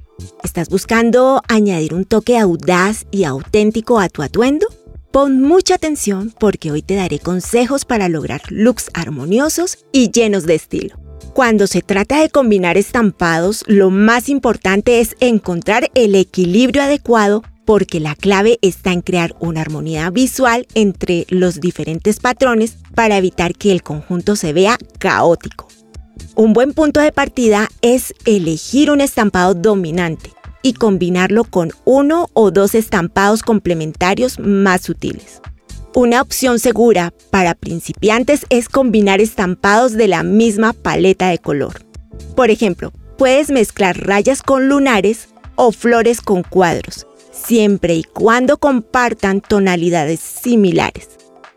¿Estás 0.42 0.70
buscando 0.70 1.42
añadir 1.48 1.92
un 1.92 2.06
toque 2.06 2.38
audaz 2.38 3.04
y 3.10 3.24
auténtico 3.24 4.00
a 4.00 4.08
tu 4.08 4.22
atuendo? 4.22 4.68
Pon 5.12 5.42
mucha 5.42 5.74
atención 5.74 6.32
porque 6.40 6.72
hoy 6.72 6.80
te 6.80 6.94
daré 6.94 7.18
consejos 7.18 7.84
para 7.84 8.08
lograr 8.08 8.40
looks 8.48 8.88
armoniosos 8.94 9.84
y 9.92 10.10
llenos 10.10 10.46
de 10.46 10.54
estilo. 10.54 11.07
Cuando 11.38 11.68
se 11.68 11.82
trata 11.82 12.20
de 12.20 12.30
combinar 12.30 12.76
estampados, 12.76 13.62
lo 13.68 13.90
más 13.90 14.28
importante 14.28 14.98
es 14.98 15.14
encontrar 15.20 15.88
el 15.94 16.16
equilibrio 16.16 16.82
adecuado 16.82 17.44
porque 17.64 18.00
la 18.00 18.16
clave 18.16 18.58
está 18.60 18.92
en 18.92 19.02
crear 19.02 19.36
una 19.38 19.60
armonía 19.60 20.10
visual 20.10 20.66
entre 20.74 21.26
los 21.28 21.60
diferentes 21.60 22.18
patrones 22.18 22.78
para 22.96 23.18
evitar 23.18 23.54
que 23.54 23.70
el 23.70 23.84
conjunto 23.84 24.34
se 24.34 24.52
vea 24.52 24.78
caótico. 24.98 25.68
Un 26.34 26.54
buen 26.54 26.72
punto 26.72 26.98
de 26.98 27.12
partida 27.12 27.68
es 27.82 28.14
elegir 28.26 28.90
un 28.90 29.00
estampado 29.00 29.54
dominante 29.54 30.32
y 30.62 30.72
combinarlo 30.72 31.44
con 31.44 31.70
uno 31.84 32.30
o 32.32 32.50
dos 32.50 32.74
estampados 32.74 33.44
complementarios 33.44 34.40
más 34.40 34.80
sutiles. 34.80 35.40
Una 35.98 36.22
opción 36.22 36.60
segura 36.60 37.12
para 37.32 37.56
principiantes 37.56 38.46
es 38.50 38.68
combinar 38.68 39.20
estampados 39.20 39.94
de 39.94 40.06
la 40.06 40.22
misma 40.22 40.72
paleta 40.72 41.30
de 41.30 41.38
color. 41.38 41.84
Por 42.36 42.52
ejemplo, 42.52 42.92
puedes 43.16 43.50
mezclar 43.50 44.06
rayas 44.06 44.42
con 44.42 44.68
lunares 44.68 45.30
o 45.56 45.72
flores 45.72 46.20
con 46.20 46.44
cuadros, 46.44 47.08
siempre 47.32 47.96
y 47.96 48.04
cuando 48.04 48.58
compartan 48.58 49.40
tonalidades 49.40 50.20
similares. 50.20 51.08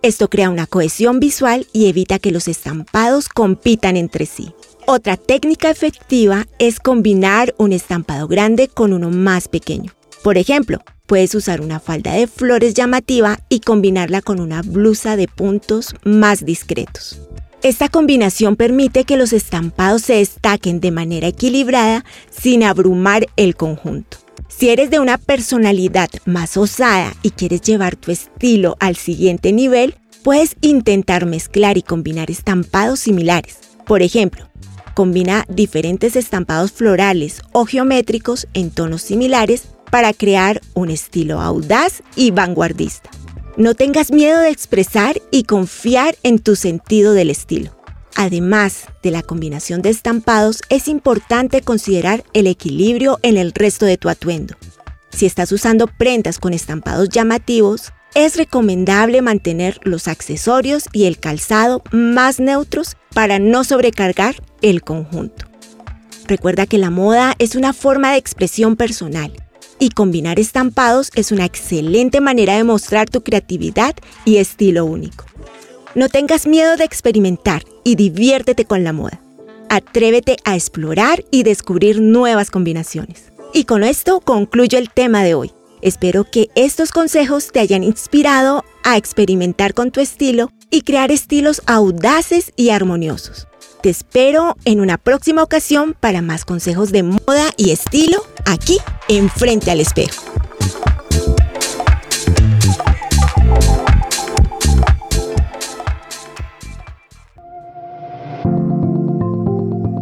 Esto 0.01 0.27
crea 0.27 0.49
una 0.49 0.65
cohesión 0.65 1.19
visual 1.19 1.67
y 1.71 1.87
evita 1.87 2.17
que 2.17 2.31
los 2.31 2.47
estampados 2.47 3.29
compitan 3.29 3.95
entre 3.95 4.25
sí. 4.25 4.55
Otra 4.87 5.17
técnica 5.17 5.69
efectiva 5.69 6.47
es 6.57 6.79
combinar 6.79 7.53
un 7.59 7.73
estampado 7.73 8.27
grande 8.27 8.69
con 8.69 8.91
uno 8.91 9.11
más 9.11 9.47
pequeño. 9.47 9.91
Por 10.23 10.37
ejemplo, 10.37 10.79
Puedes 11.11 11.35
usar 11.35 11.59
una 11.59 11.81
falda 11.81 12.13
de 12.13 12.25
flores 12.25 12.73
llamativa 12.73 13.37
y 13.49 13.59
combinarla 13.59 14.21
con 14.21 14.39
una 14.39 14.61
blusa 14.61 15.17
de 15.17 15.27
puntos 15.27 15.93
más 16.05 16.45
discretos. 16.45 17.19
Esta 17.63 17.89
combinación 17.89 18.55
permite 18.55 19.03
que 19.03 19.17
los 19.17 19.33
estampados 19.33 20.03
se 20.03 20.13
destaquen 20.13 20.79
de 20.79 20.91
manera 20.91 21.27
equilibrada 21.27 22.05
sin 22.29 22.63
abrumar 22.63 23.27
el 23.35 23.57
conjunto. 23.57 24.19
Si 24.47 24.69
eres 24.69 24.89
de 24.89 24.99
una 25.01 25.17
personalidad 25.17 26.09
más 26.23 26.55
osada 26.55 27.13
y 27.23 27.31
quieres 27.31 27.59
llevar 27.59 27.97
tu 27.97 28.13
estilo 28.13 28.77
al 28.79 28.95
siguiente 28.95 29.51
nivel, 29.51 29.95
puedes 30.23 30.55
intentar 30.61 31.25
mezclar 31.25 31.77
y 31.77 31.81
combinar 31.81 32.31
estampados 32.31 33.01
similares. 33.01 33.57
Por 33.85 34.01
ejemplo, 34.01 34.47
combina 34.93 35.43
diferentes 35.49 36.15
estampados 36.15 36.71
florales 36.71 37.41
o 37.51 37.65
geométricos 37.65 38.47
en 38.53 38.71
tonos 38.71 39.01
similares 39.01 39.65
para 39.91 40.13
crear 40.13 40.61
un 40.73 40.89
estilo 40.89 41.41
audaz 41.41 42.01
y 42.15 42.31
vanguardista. 42.31 43.11
No 43.57 43.75
tengas 43.75 44.11
miedo 44.11 44.39
de 44.39 44.49
expresar 44.49 45.21
y 45.29 45.43
confiar 45.43 46.15
en 46.23 46.39
tu 46.39 46.55
sentido 46.55 47.13
del 47.13 47.29
estilo. 47.29 47.71
Además 48.15 48.85
de 49.03 49.11
la 49.11 49.21
combinación 49.21 49.81
de 49.81 49.89
estampados, 49.89 50.61
es 50.69 50.87
importante 50.87 51.61
considerar 51.61 52.23
el 52.33 52.47
equilibrio 52.47 53.19
en 53.23 53.37
el 53.37 53.51
resto 53.51 53.85
de 53.85 53.97
tu 53.97 54.09
atuendo. 54.09 54.55
Si 55.11 55.25
estás 55.25 55.51
usando 55.51 55.87
prendas 55.87 56.39
con 56.39 56.53
estampados 56.53 57.09
llamativos, 57.09 57.91
es 58.15 58.37
recomendable 58.37 59.21
mantener 59.21 59.79
los 59.83 60.07
accesorios 60.07 60.85
y 60.93 61.05
el 61.05 61.19
calzado 61.19 61.83
más 61.91 62.39
neutros 62.39 62.95
para 63.13 63.39
no 63.39 63.63
sobrecargar 63.63 64.35
el 64.61 64.81
conjunto. 64.81 65.45
Recuerda 66.27 66.65
que 66.65 66.77
la 66.77 66.89
moda 66.89 67.35
es 67.39 67.55
una 67.55 67.73
forma 67.73 68.11
de 68.11 68.17
expresión 68.17 68.75
personal 68.75 69.33
y 69.81 69.89
combinar 69.89 70.39
estampados 70.39 71.09
es 71.15 71.31
una 71.31 71.43
excelente 71.43 72.21
manera 72.21 72.55
de 72.55 72.63
mostrar 72.63 73.09
tu 73.09 73.23
creatividad 73.23 73.95
y 74.25 74.37
estilo 74.37 74.85
único. 74.85 75.25
No 75.95 76.07
tengas 76.07 76.45
miedo 76.45 76.77
de 76.77 76.83
experimentar 76.83 77.63
y 77.83 77.95
diviértete 77.95 78.65
con 78.65 78.83
la 78.83 78.93
moda. 78.93 79.19
Atrévete 79.69 80.37
a 80.45 80.55
explorar 80.55 81.25
y 81.31 81.41
descubrir 81.41 81.99
nuevas 81.99 82.51
combinaciones. 82.51 83.31
Y 83.55 83.63
con 83.63 83.83
esto 83.83 84.19
concluyo 84.21 84.77
el 84.77 84.91
tema 84.91 85.23
de 85.23 85.33
hoy. 85.33 85.51
Espero 85.81 86.25
que 86.29 86.49
estos 86.53 86.91
consejos 86.91 87.51
te 87.51 87.59
hayan 87.59 87.83
inspirado 87.83 88.63
a 88.83 88.97
experimentar 88.97 89.73
con 89.73 89.89
tu 89.89 89.99
estilo 89.99 90.51
y 90.69 90.83
crear 90.83 91.11
estilos 91.11 91.63
audaces 91.65 92.53
y 92.55 92.69
armoniosos. 92.69 93.47
Te 93.81 93.89
espero 93.89 94.55
en 94.63 94.79
una 94.79 94.99
próxima 94.99 95.41
ocasión 95.41 95.95
para 95.99 96.21
más 96.21 96.45
consejos 96.45 96.91
de 96.91 97.01
moda 97.01 97.49
y 97.57 97.71
estilo 97.71 98.23
aquí 98.45 98.77
en 99.07 99.27
Frente 99.27 99.71
al 99.71 99.79
Espejo. 99.79 100.21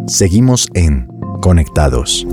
Seguimos 0.07 0.67
en 0.73 1.07
Conectados. 1.41 2.27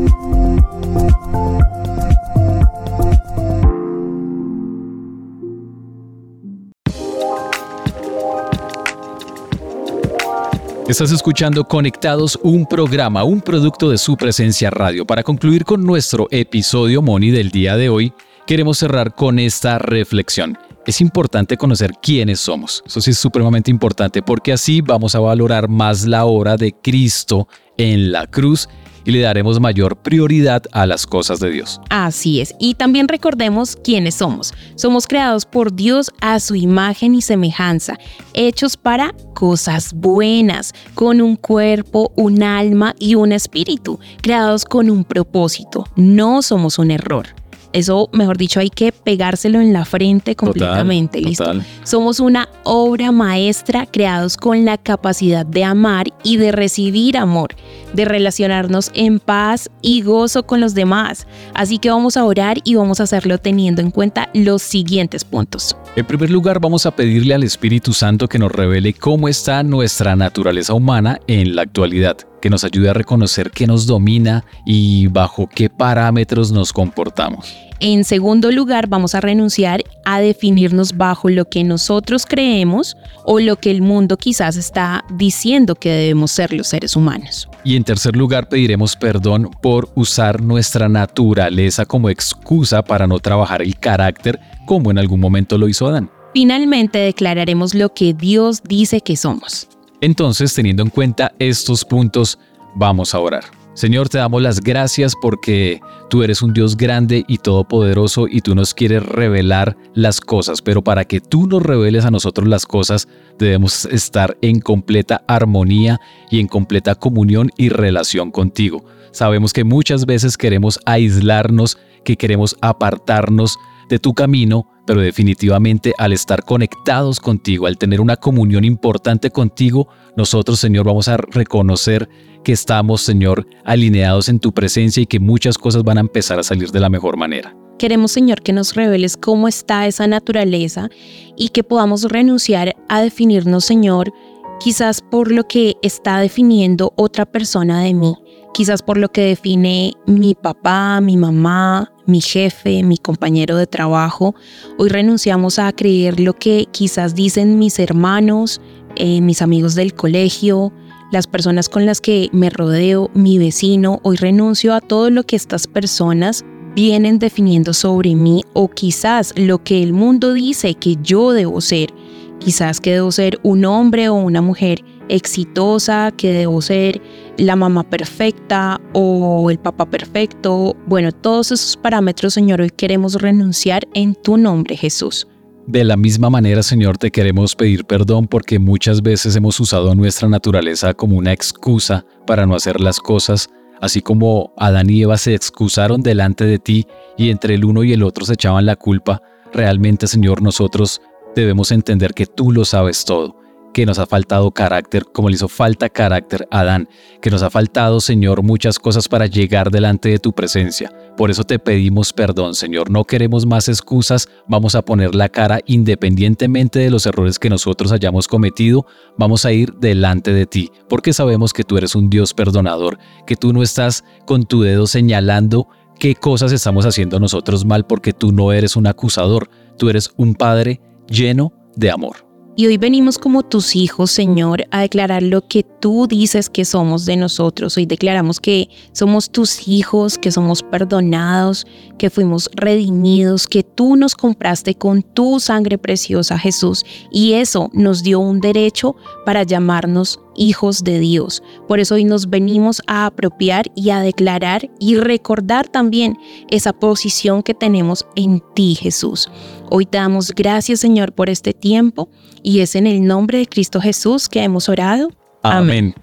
Estás 10.88 11.10
escuchando 11.10 11.64
Conectados, 11.64 12.38
un 12.44 12.64
programa, 12.64 13.24
un 13.24 13.40
producto 13.40 13.90
de 13.90 13.98
su 13.98 14.16
presencia 14.16 14.70
radio. 14.70 15.04
Para 15.04 15.24
concluir 15.24 15.64
con 15.64 15.82
nuestro 15.82 16.28
episodio 16.30 17.02
Moni 17.02 17.32
del 17.32 17.50
día 17.50 17.76
de 17.76 17.88
hoy, 17.88 18.12
queremos 18.46 18.78
cerrar 18.78 19.12
con 19.12 19.40
esta 19.40 19.80
reflexión. 19.80 20.56
Es 20.86 21.00
importante 21.00 21.56
conocer 21.56 21.94
quiénes 22.00 22.38
somos. 22.38 22.84
Eso 22.86 23.00
sí 23.00 23.10
es 23.10 23.18
supremamente 23.18 23.68
importante 23.68 24.22
porque 24.22 24.52
así 24.52 24.80
vamos 24.80 25.16
a 25.16 25.18
valorar 25.18 25.68
más 25.68 26.06
la 26.06 26.24
obra 26.24 26.56
de 26.56 26.72
Cristo 26.72 27.48
en 27.76 28.12
la 28.12 28.28
cruz 28.28 28.68
y 29.06 29.12
le 29.12 29.20
daremos 29.20 29.60
mayor 29.60 29.96
prioridad 29.96 30.64
a 30.72 30.84
las 30.84 31.06
cosas 31.06 31.40
de 31.40 31.50
Dios. 31.50 31.80
Así 31.88 32.40
es. 32.40 32.54
Y 32.58 32.74
también 32.74 33.08
recordemos 33.08 33.76
quiénes 33.82 34.16
somos. 34.16 34.52
Somos 34.74 35.06
creados 35.06 35.46
por 35.46 35.74
Dios 35.74 36.10
a 36.20 36.40
su 36.40 36.56
imagen 36.56 37.14
y 37.14 37.22
semejanza, 37.22 37.98
hechos 38.34 38.76
para 38.76 39.14
cosas 39.34 39.94
buenas, 39.94 40.74
con 40.94 41.22
un 41.22 41.36
cuerpo, 41.36 42.12
un 42.16 42.42
alma 42.42 42.94
y 42.98 43.14
un 43.14 43.32
espíritu, 43.32 44.00
creados 44.20 44.64
con 44.64 44.90
un 44.90 45.04
propósito. 45.04 45.86
No 45.94 46.42
somos 46.42 46.78
un 46.78 46.90
error. 46.90 47.28
Eso, 47.72 48.08
mejor 48.12 48.36
dicho, 48.36 48.60
hay 48.60 48.70
que 48.70 48.92
pegárselo 48.92 49.60
en 49.60 49.72
la 49.72 49.84
frente 49.84 50.34
completamente, 50.36 51.20
¿listo? 51.20 51.52
Somos 51.84 52.20
una 52.20 52.48
obra 52.64 53.12
maestra 53.12 53.86
creados 53.86 54.36
con 54.36 54.64
la 54.64 54.78
capacidad 54.78 55.44
de 55.44 55.64
amar 55.64 56.06
y 56.22 56.36
de 56.36 56.52
recibir 56.52 57.16
amor, 57.16 57.54
de 57.92 58.04
relacionarnos 58.04 58.90
en 58.94 59.18
paz 59.18 59.70
y 59.82 60.02
gozo 60.02 60.44
con 60.44 60.60
los 60.60 60.74
demás. 60.74 61.26
Así 61.54 61.78
que 61.78 61.90
vamos 61.90 62.16
a 62.16 62.24
orar 62.24 62.58
y 62.64 62.74
vamos 62.74 63.00
a 63.00 63.04
hacerlo 63.04 63.38
teniendo 63.38 63.82
en 63.82 63.90
cuenta 63.90 64.28
los 64.34 64.62
siguientes 64.62 65.24
puntos. 65.24 65.76
En 65.96 66.06
primer 66.06 66.30
lugar, 66.30 66.60
vamos 66.60 66.86
a 66.86 66.90
pedirle 66.90 67.34
al 67.34 67.42
Espíritu 67.42 67.92
Santo 67.92 68.28
que 68.28 68.38
nos 68.38 68.52
revele 68.52 68.92
cómo 68.92 69.28
está 69.28 69.62
nuestra 69.62 70.16
naturaleza 70.16 70.74
humana 70.74 71.18
en 71.26 71.56
la 71.56 71.62
actualidad, 71.62 72.18
que 72.46 72.50
nos 72.50 72.62
ayude 72.62 72.88
a 72.88 72.92
reconocer 72.92 73.50
qué 73.50 73.66
nos 73.66 73.88
domina 73.88 74.44
y 74.64 75.08
bajo 75.08 75.48
qué 75.48 75.68
parámetros 75.68 76.52
nos 76.52 76.72
comportamos. 76.72 77.52
En 77.80 78.04
segundo 78.04 78.52
lugar, 78.52 78.86
vamos 78.86 79.16
a 79.16 79.20
renunciar 79.20 79.82
a 80.04 80.20
definirnos 80.20 80.96
bajo 80.96 81.28
lo 81.28 81.46
que 81.46 81.64
nosotros 81.64 82.24
creemos 82.24 82.96
o 83.24 83.40
lo 83.40 83.56
que 83.56 83.72
el 83.72 83.82
mundo 83.82 84.16
quizás 84.16 84.54
está 84.54 85.04
diciendo 85.12 85.74
que 85.74 85.90
debemos 85.90 86.30
ser 86.30 86.52
los 86.52 86.68
seres 86.68 86.94
humanos. 86.94 87.48
Y 87.64 87.74
en 87.74 87.82
tercer 87.82 88.14
lugar, 88.14 88.48
pediremos 88.48 88.94
perdón 88.94 89.50
por 89.60 89.90
usar 89.96 90.40
nuestra 90.40 90.88
naturaleza 90.88 91.84
como 91.84 92.10
excusa 92.10 92.80
para 92.80 93.08
no 93.08 93.18
trabajar 93.18 93.60
el 93.60 93.76
carácter 93.76 94.38
como 94.66 94.92
en 94.92 94.98
algún 94.98 95.18
momento 95.18 95.58
lo 95.58 95.68
hizo 95.68 95.88
Adán. 95.88 96.08
Finalmente 96.32 96.98
declararemos 96.98 97.74
lo 97.74 97.92
que 97.92 98.14
Dios 98.14 98.62
dice 98.62 99.00
que 99.00 99.16
somos. 99.16 99.66
Entonces, 100.00 100.54
teniendo 100.54 100.82
en 100.82 100.90
cuenta 100.90 101.32
estos 101.38 101.84
puntos, 101.84 102.38
vamos 102.74 103.14
a 103.14 103.20
orar. 103.20 103.44
Señor, 103.76 104.08
te 104.08 104.16
damos 104.16 104.40
las 104.40 104.60
gracias 104.60 105.12
porque 105.20 105.82
tú 106.08 106.22
eres 106.22 106.40
un 106.40 106.54
Dios 106.54 106.78
grande 106.78 107.26
y 107.28 107.36
todopoderoso 107.36 108.26
y 108.26 108.40
tú 108.40 108.54
nos 108.54 108.72
quieres 108.72 109.04
revelar 109.04 109.76
las 109.92 110.22
cosas, 110.22 110.62
pero 110.62 110.82
para 110.82 111.04
que 111.04 111.20
tú 111.20 111.46
nos 111.46 111.62
reveles 111.62 112.06
a 112.06 112.10
nosotros 112.10 112.48
las 112.48 112.64
cosas, 112.64 113.06
debemos 113.38 113.84
estar 113.84 114.38
en 114.40 114.60
completa 114.60 115.22
armonía 115.28 116.00
y 116.30 116.40
en 116.40 116.48
completa 116.48 116.94
comunión 116.94 117.50
y 117.58 117.68
relación 117.68 118.30
contigo. 118.30 118.82
Sabemos 119.10 119.52
que 119.52 119.64
muchas 119.64 120.06
veces 120.06 120.38
queremos 120.38 120.80
aislarnos, 120.86 121.76
que 122.02 122.16
queremos 122.16 122.56
apartarnos 122.62 123.58
de 123.88 123.98
tu 123.98 124.14
camino, 124.14 124.68
pero 124.86 125.00
definitivamente 125.00 125.92
al 125.98 126.12
estar 126.12 126.44
conectados 126.44 127.20
contigo, 127.20 127.66
al 127.66 127.78
tener 127.78 128.00
una 128.00 128.16
comunión 128.16 128.64
importante 128.64 129.30
contigo, 129.30 129.88
nosotros, 130.16 130.58
Señor, 130.60 130.86
vamos 130.86 131.08
a 131.08 131.16
reconocer 131.16 132.08
que 132.44 132.52
estamos, 132.52 133.02
Señor, 133.02 133.46
alineados 133.64 134.28
en 134.28 134.38
tu 134.38 134.52
presencia 134.52 135.02
y 135.02 135.06
que 135.06 135.18
muchas 135.18 135.58
cosas 135.58 135.82
van 135.82 135.98
a 135.98 136.02
empezar 136.02 136.38
a 136.38 136.42
salir 136.42 136.70
de 136.70 136.80
la 136.80 136.88
mejor 136.88 137.16
manera. 137.16 137.56
Queremos, 137.78 138.12
Señor, 138.12 138.40
que 138.40 138.52
nos 138.52 138.74
reveles 138.74 139.16
cómo 139.16 139.48
está 139.48 139.86
esa 139.86 140.06
naturaleza 140.06 140.88
y 141.36 141.50
que 141.50 141.62
podamos 141.62 142.04
renunciar 142.04 142.74
a 142.88 143.02
definirnos, 143.02 143.64
Señor, 143.64 144.12
quizás 144.60 145.02
por 145.02 145.30
lo 145.30 145.44
que 145.44 145.74
está 145.82 146.20
definiendo 146.20 146.92
otra 146.96 147.26
persona 147.26 147.82
de 147.82 147.92
mí, 147.92 148.14
quizás 148.54 148.80
por 148.80 148.96
lo 148.96 149.10
que 149.10 149.22
define 149.22 149.92
mi 150.06 150.34
papá, 150.34 151.00
mi 151.02 151.16
mamá, 151.16 151.92
mi 152.06 152.20
jefe, 152.20 152.82
mi 152.82 152.98
compañero 152.98 153.56
de 153.56 153.66
trabajo. 153.66 154.34
Hoy 154.78 154.88
renunciamos 154.88 155.58
a 155.58 155.72
creer 155.72 156.20
lo 156.20 156.34
que 156.34 156.66
quizás 156.70 157.14
dicen 157.14 157.58
mis 157.58 157.78
hermanos, 157.78 158.60
eh, 158.96 159.20
mis 159.20 159.42
amigos 159.42 159.74
del 159.74 159.94
colegio, 159.94 160.72
las 161.12 161.26
personas 161.26 161.68
con 161.68 161.86
las 161.86 162.00
que 162.00 162.28
me 162.32 162.50
rodeo, 162.50 163.10
mi 163.14 163.38
vecino. 163.38 164.00
Hoy 164.02 164.16
renuncio 164.16 164.74
a 164.74 164.80
todo 164.80 165.10
lo 165.10 165.22
que 165.24 165.36
estas 165.36 165.66
personas 165.66 166.44
vienen 166.74 167.18
definiendo 167.18 167.72
sobre 167.72 168.14
mí 168.14 168.42
o 168.52 168.68
quizás 168.68 169.32
lo 169.36 169.62
que 169.62 169.82
el 169.82 169.92
mundo 169.92 170.34
dice 170.34 170.74
que 170.74 170.96
yo 171.02 171.32
debo 171.32 171.60
ser. 171.60 171.92
Quizás 172.38 172.80
que 172.80 172.92
debo 172.92 173.10
ser 173.12 173.40
un 173.42 173.64
hombre 173.64 174.08
o 174.08 174.14
una 174.14 174.42
mujer 174.42 174.84
exitosa, 175.08 176.12
que 176.16 176.32
debo 176.32 176.60
ser 176.62 177.00
la 177.38 177.56
mamá 177.56 177.82
perfecta 177.82 178.80
o 178.92 179.50
el 179.50 179.58
papá 179.58 179.88
perfecto. 179.88 180.76
Bueno, 180.86 181.12
todos 181.12 181.52
esos 181.52 181.76
parámetros, 181.76 182.34
Señor, 182.34 182.60
hoy 182.60 182.70
queremos 182.70 183.14
renunciar 183.20 183.86
en 183.94 184.14
tu 184.14 184.36
nombre, 184.36 184.76
Jesús. 184.76 185.26
De 185.66 185.82
la 185.82 185.96
misma 185.96 186.30
manera, 186.30 186.62
Señor, 186.62 186.96
te 186.96 187.10
queremos 187.10 187.56
pedir 187.56 187.84
perdón 187.84 188.28
porque 188.28 188.58
muchas 188.58 189.02
veces 189.02 189.34
hemos 189.34 189.58
usado 189.58 189.94
nuestra 189.94 190.28
naturaleza 190.28 190.94
como 190.94 191.16
una 191.16 191.32
excusa 191.32 192.06
para 192.24 192.46
no 192.46 192.54
hacer 192.54 192.80
las 192.80 193.00
cosas, 193.00 193.48
así 193.80 194.00
como 194.00 194.52
Adán 194.56 194.88
y 194.88 195.02
Eva 195.02 195.18
se 195.18 195.34
excusaron 195.34 196.02
delante 196.02 196.44
de 196.44 196.60
ti 196.60 196.86
y 197.16 197.30
entre 197.30 197.56
el 197.56 197.64
uno 197.64 197.82
y 197.82 197.92
el 197.92 198.04
otro 198.04 198.24
se 198.24 198.34
echaban 198.34 198.64
la 198.64 198.76
culpa. 198.76 199.20
Realmente, 199.52 200.06
Señor, 200.06 200.40
nosotros 200.40 201.00
debemos 201.34 201.72
entender 201.72 202.14
que 202.14 202.26
tú 202.26 202.52
lo 202.52 202.64
sabes 202.64 203.04
todo 203.04 203.45
que 203.76 203.84
nos 203.84 203.98
ha 203.98 204.06
faltado 204.06 204.52
carácter, 204.52 205.04
como 205.12 205.28
le 205.28 205.34
hizo 205.34 205.48
falta 205.48 205.90
carácter 205.90 206.48
a 206.50 206.60
Adán, 206.60 206.88
que 207.20 207.30
nos 207.30 207.42
ha 207.42 207.50
faltado, 207.50 208.00
Señor, 208.00 208.42
muchas 208.42 208.78
cosas 208.78 209.06
para 209.06 209.26
llegar 209.26 209.70
delante 209.70 210.08
de 210.08 210.18
tu 210.18 210.32
presencia. 210.32 210.90
Por 211.14 211.30
eso 211.30 211.44
te 211.44 211.58
pedimos 211.58 212.14
perdón, 212.14 212.54
Señor. 212.54 212.90
No 212.90 213.04
queremos 213.04 213.44
más 213.44 213.68
excusas, 213.68 214.30
vamos 214.48 214.74
a 214.76 214.80
poner 214.80 215.14
la 215.14 215.28
cara 215.28 215.60
independientemente 215.66 216.78
de 216.78 216.88
los 216.88 217.04
errores 217.04 217.38
que 217.38 217.50
nosotros 217.50 217.92
hayamos 217.92 218.28
cometido, 218.28 218.86
vamos 219.18 219.44
a 219.44 219.52
ir 219.52 219.74
delante 219.74 220.32
de 220.32 220.46
ti, 220.46 220.70
porque 220.88 221.12
sabemos 221.12 221.52
que 221.52 221.62
tú 221.62 221.76
eres 221.76 221.94
un 221.94 222.08
Dios 222.08 222.32
perdonador, 222.32 222.98
que 223.26 223.36
tú 223.36 223.52
no 223.52 223.62
estás 223.62 224.04
con 224.24 224.44
tu 224.44 224.62
dedo 224.62 224.86
señalando 224.86 225.68
qué 226.00 226.14
cosas 226.14 226.50
estamos 226.52 226.86
haciendo 226.86 227.20
nosotros 227.20 227.66
mal, 227.66 227.86
porque 227.86 228.14
tú 228.14 228.32
no 228.32 228.52
eres 228.52 228.74
un 228.74 228.86
acusador, 228.86 229.50
tú 229.76 229.90
eres 229.90 230.12
un 230.16 230.34
Padre 230.34 230.80
lleno 231.10 231.52
de 231.76 231.90
amor. 231.90 232.25
Y 232.58 232.66
hoy 232.66 232.78
venimos 232.78 233.18
como 233.18 233.42
tus 233.42 233.76
hijos, 233.76 234.10
Señor, 234.10 234.64
a 234.70 234.80
declarar 234.80 235.22
lo 235.22 235.46
que 235.46 235.62
tú 235.62 236.06
dices 236.06 236.48
que 236.48 236.64
somos 236.64 237.04
de 237.04 237.14
nosotros. 237.18 237.76
Hoy 237.76 237.84
declaramos 237.84 238.40
que 238.40 238.70
somos 238.92 239.28
tus 239.28 239.68
hijos, 239.68 240.16
que 240.16 240.32
somos 240.32 240.62
perdonados, 240.62 241.66
que 241.98 242.08
fuimos 242.08 242.48
redimidos, 242.54 243.46
que 243.46 243.62
tú 243.62 243.96
nos 243.96 244.14
compraste 244.14 244.74
con 244.74 245.02
tu 245.02 245.38
sangre 245.38 245.76
preciosa, 245.76 246.38
Jesús. 246.38 246.86
Y 247.10 247.34
eso 247.34 247.68
nos 247.74 248.02
dio 248.02 248.20
un 248.20 248.40
derecho 248.40 248.96
para 249.26 249.42
llamarnos 249.42 250.18
hijos 250.34 250.82
de 250.82 250.98
Dios. 250.98 251.42
Por 251.68 251.78
eso 251.78 251.96
hoy 251.96 252.04
nos 252.04 252.30
venimos 252.30 252.80
a 252.86 253.04
apropiar 253.04 253.66
y 253.74 253.90
a 253.90 254.00
declarar 254.00 254.70
y 254.78 254.96
recordar 254.96 255.68
también 255.68 256.16
esa 256.50 256.72
posición 256.72 257.42
que 257.42 257.52
tenemos 257.52 258.06
en 258.16 258.42
ti, 258.54 258.76
Jesús. 258.76 259.28
Hoy 259.70 259.86
te 259.86 259.98
damos 259.98 260.32
gracias, 260.32 260.80
Señor, 260.80 261.12
por 261.12 261.28
este 261.28 261.52
tiempo 261.52 262.08
y 262.42 262.60
es 262.60 262.76
en 262.76 262.86
el 262.86 263.04
nombre 263.04 263.38
de 263.38 263.46
Cristo 263.46 263.80
Jesús 263.80 264.28
que 264.28 264.42
hemos 264.42 264.68
orado. 264.68 265.08
Amén. 265.42 265.94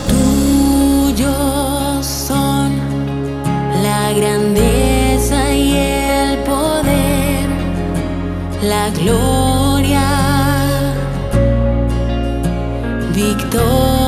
Tuyos 0.09 2.07
son 2.07 2.73
la 3.83 4.11
grandeza 4.15 5.55
y 5.55 5.75
el 5.77 6.39
poder, 6.45 7.47
la 8.63 8.89
gloria, 8.89 10.07
victoria. 13.15 14.02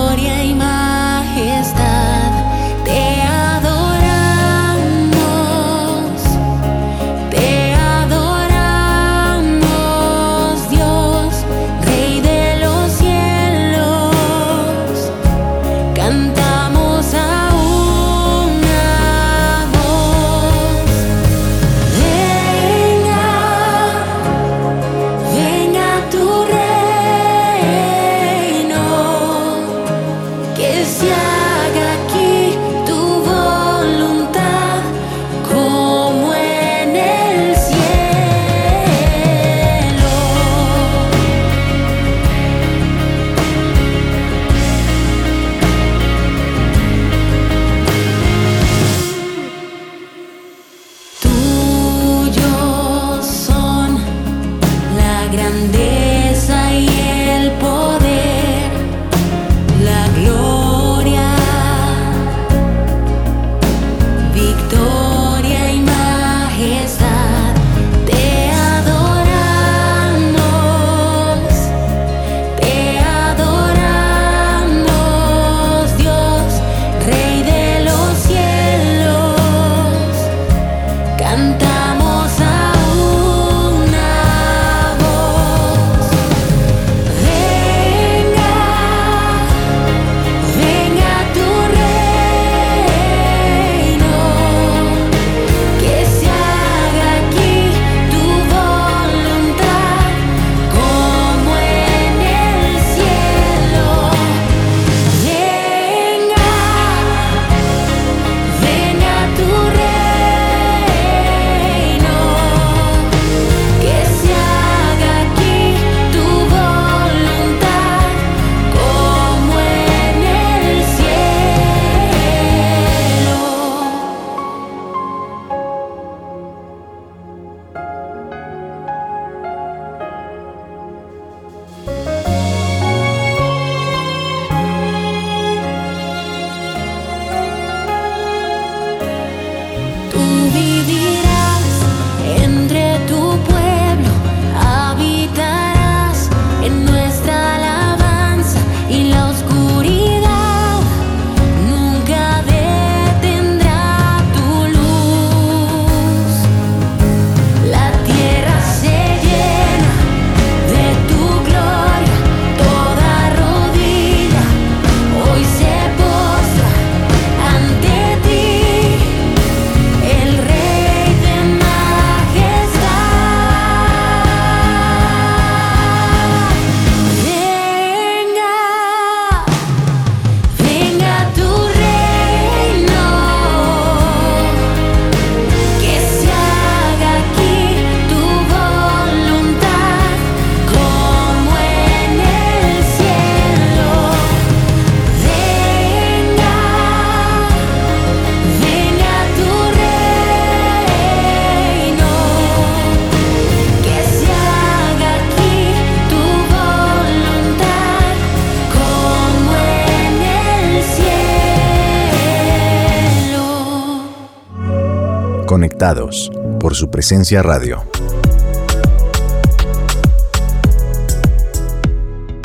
Su 216.75 216.91
presencia 216.91 217.43
radio. 217.43 217.85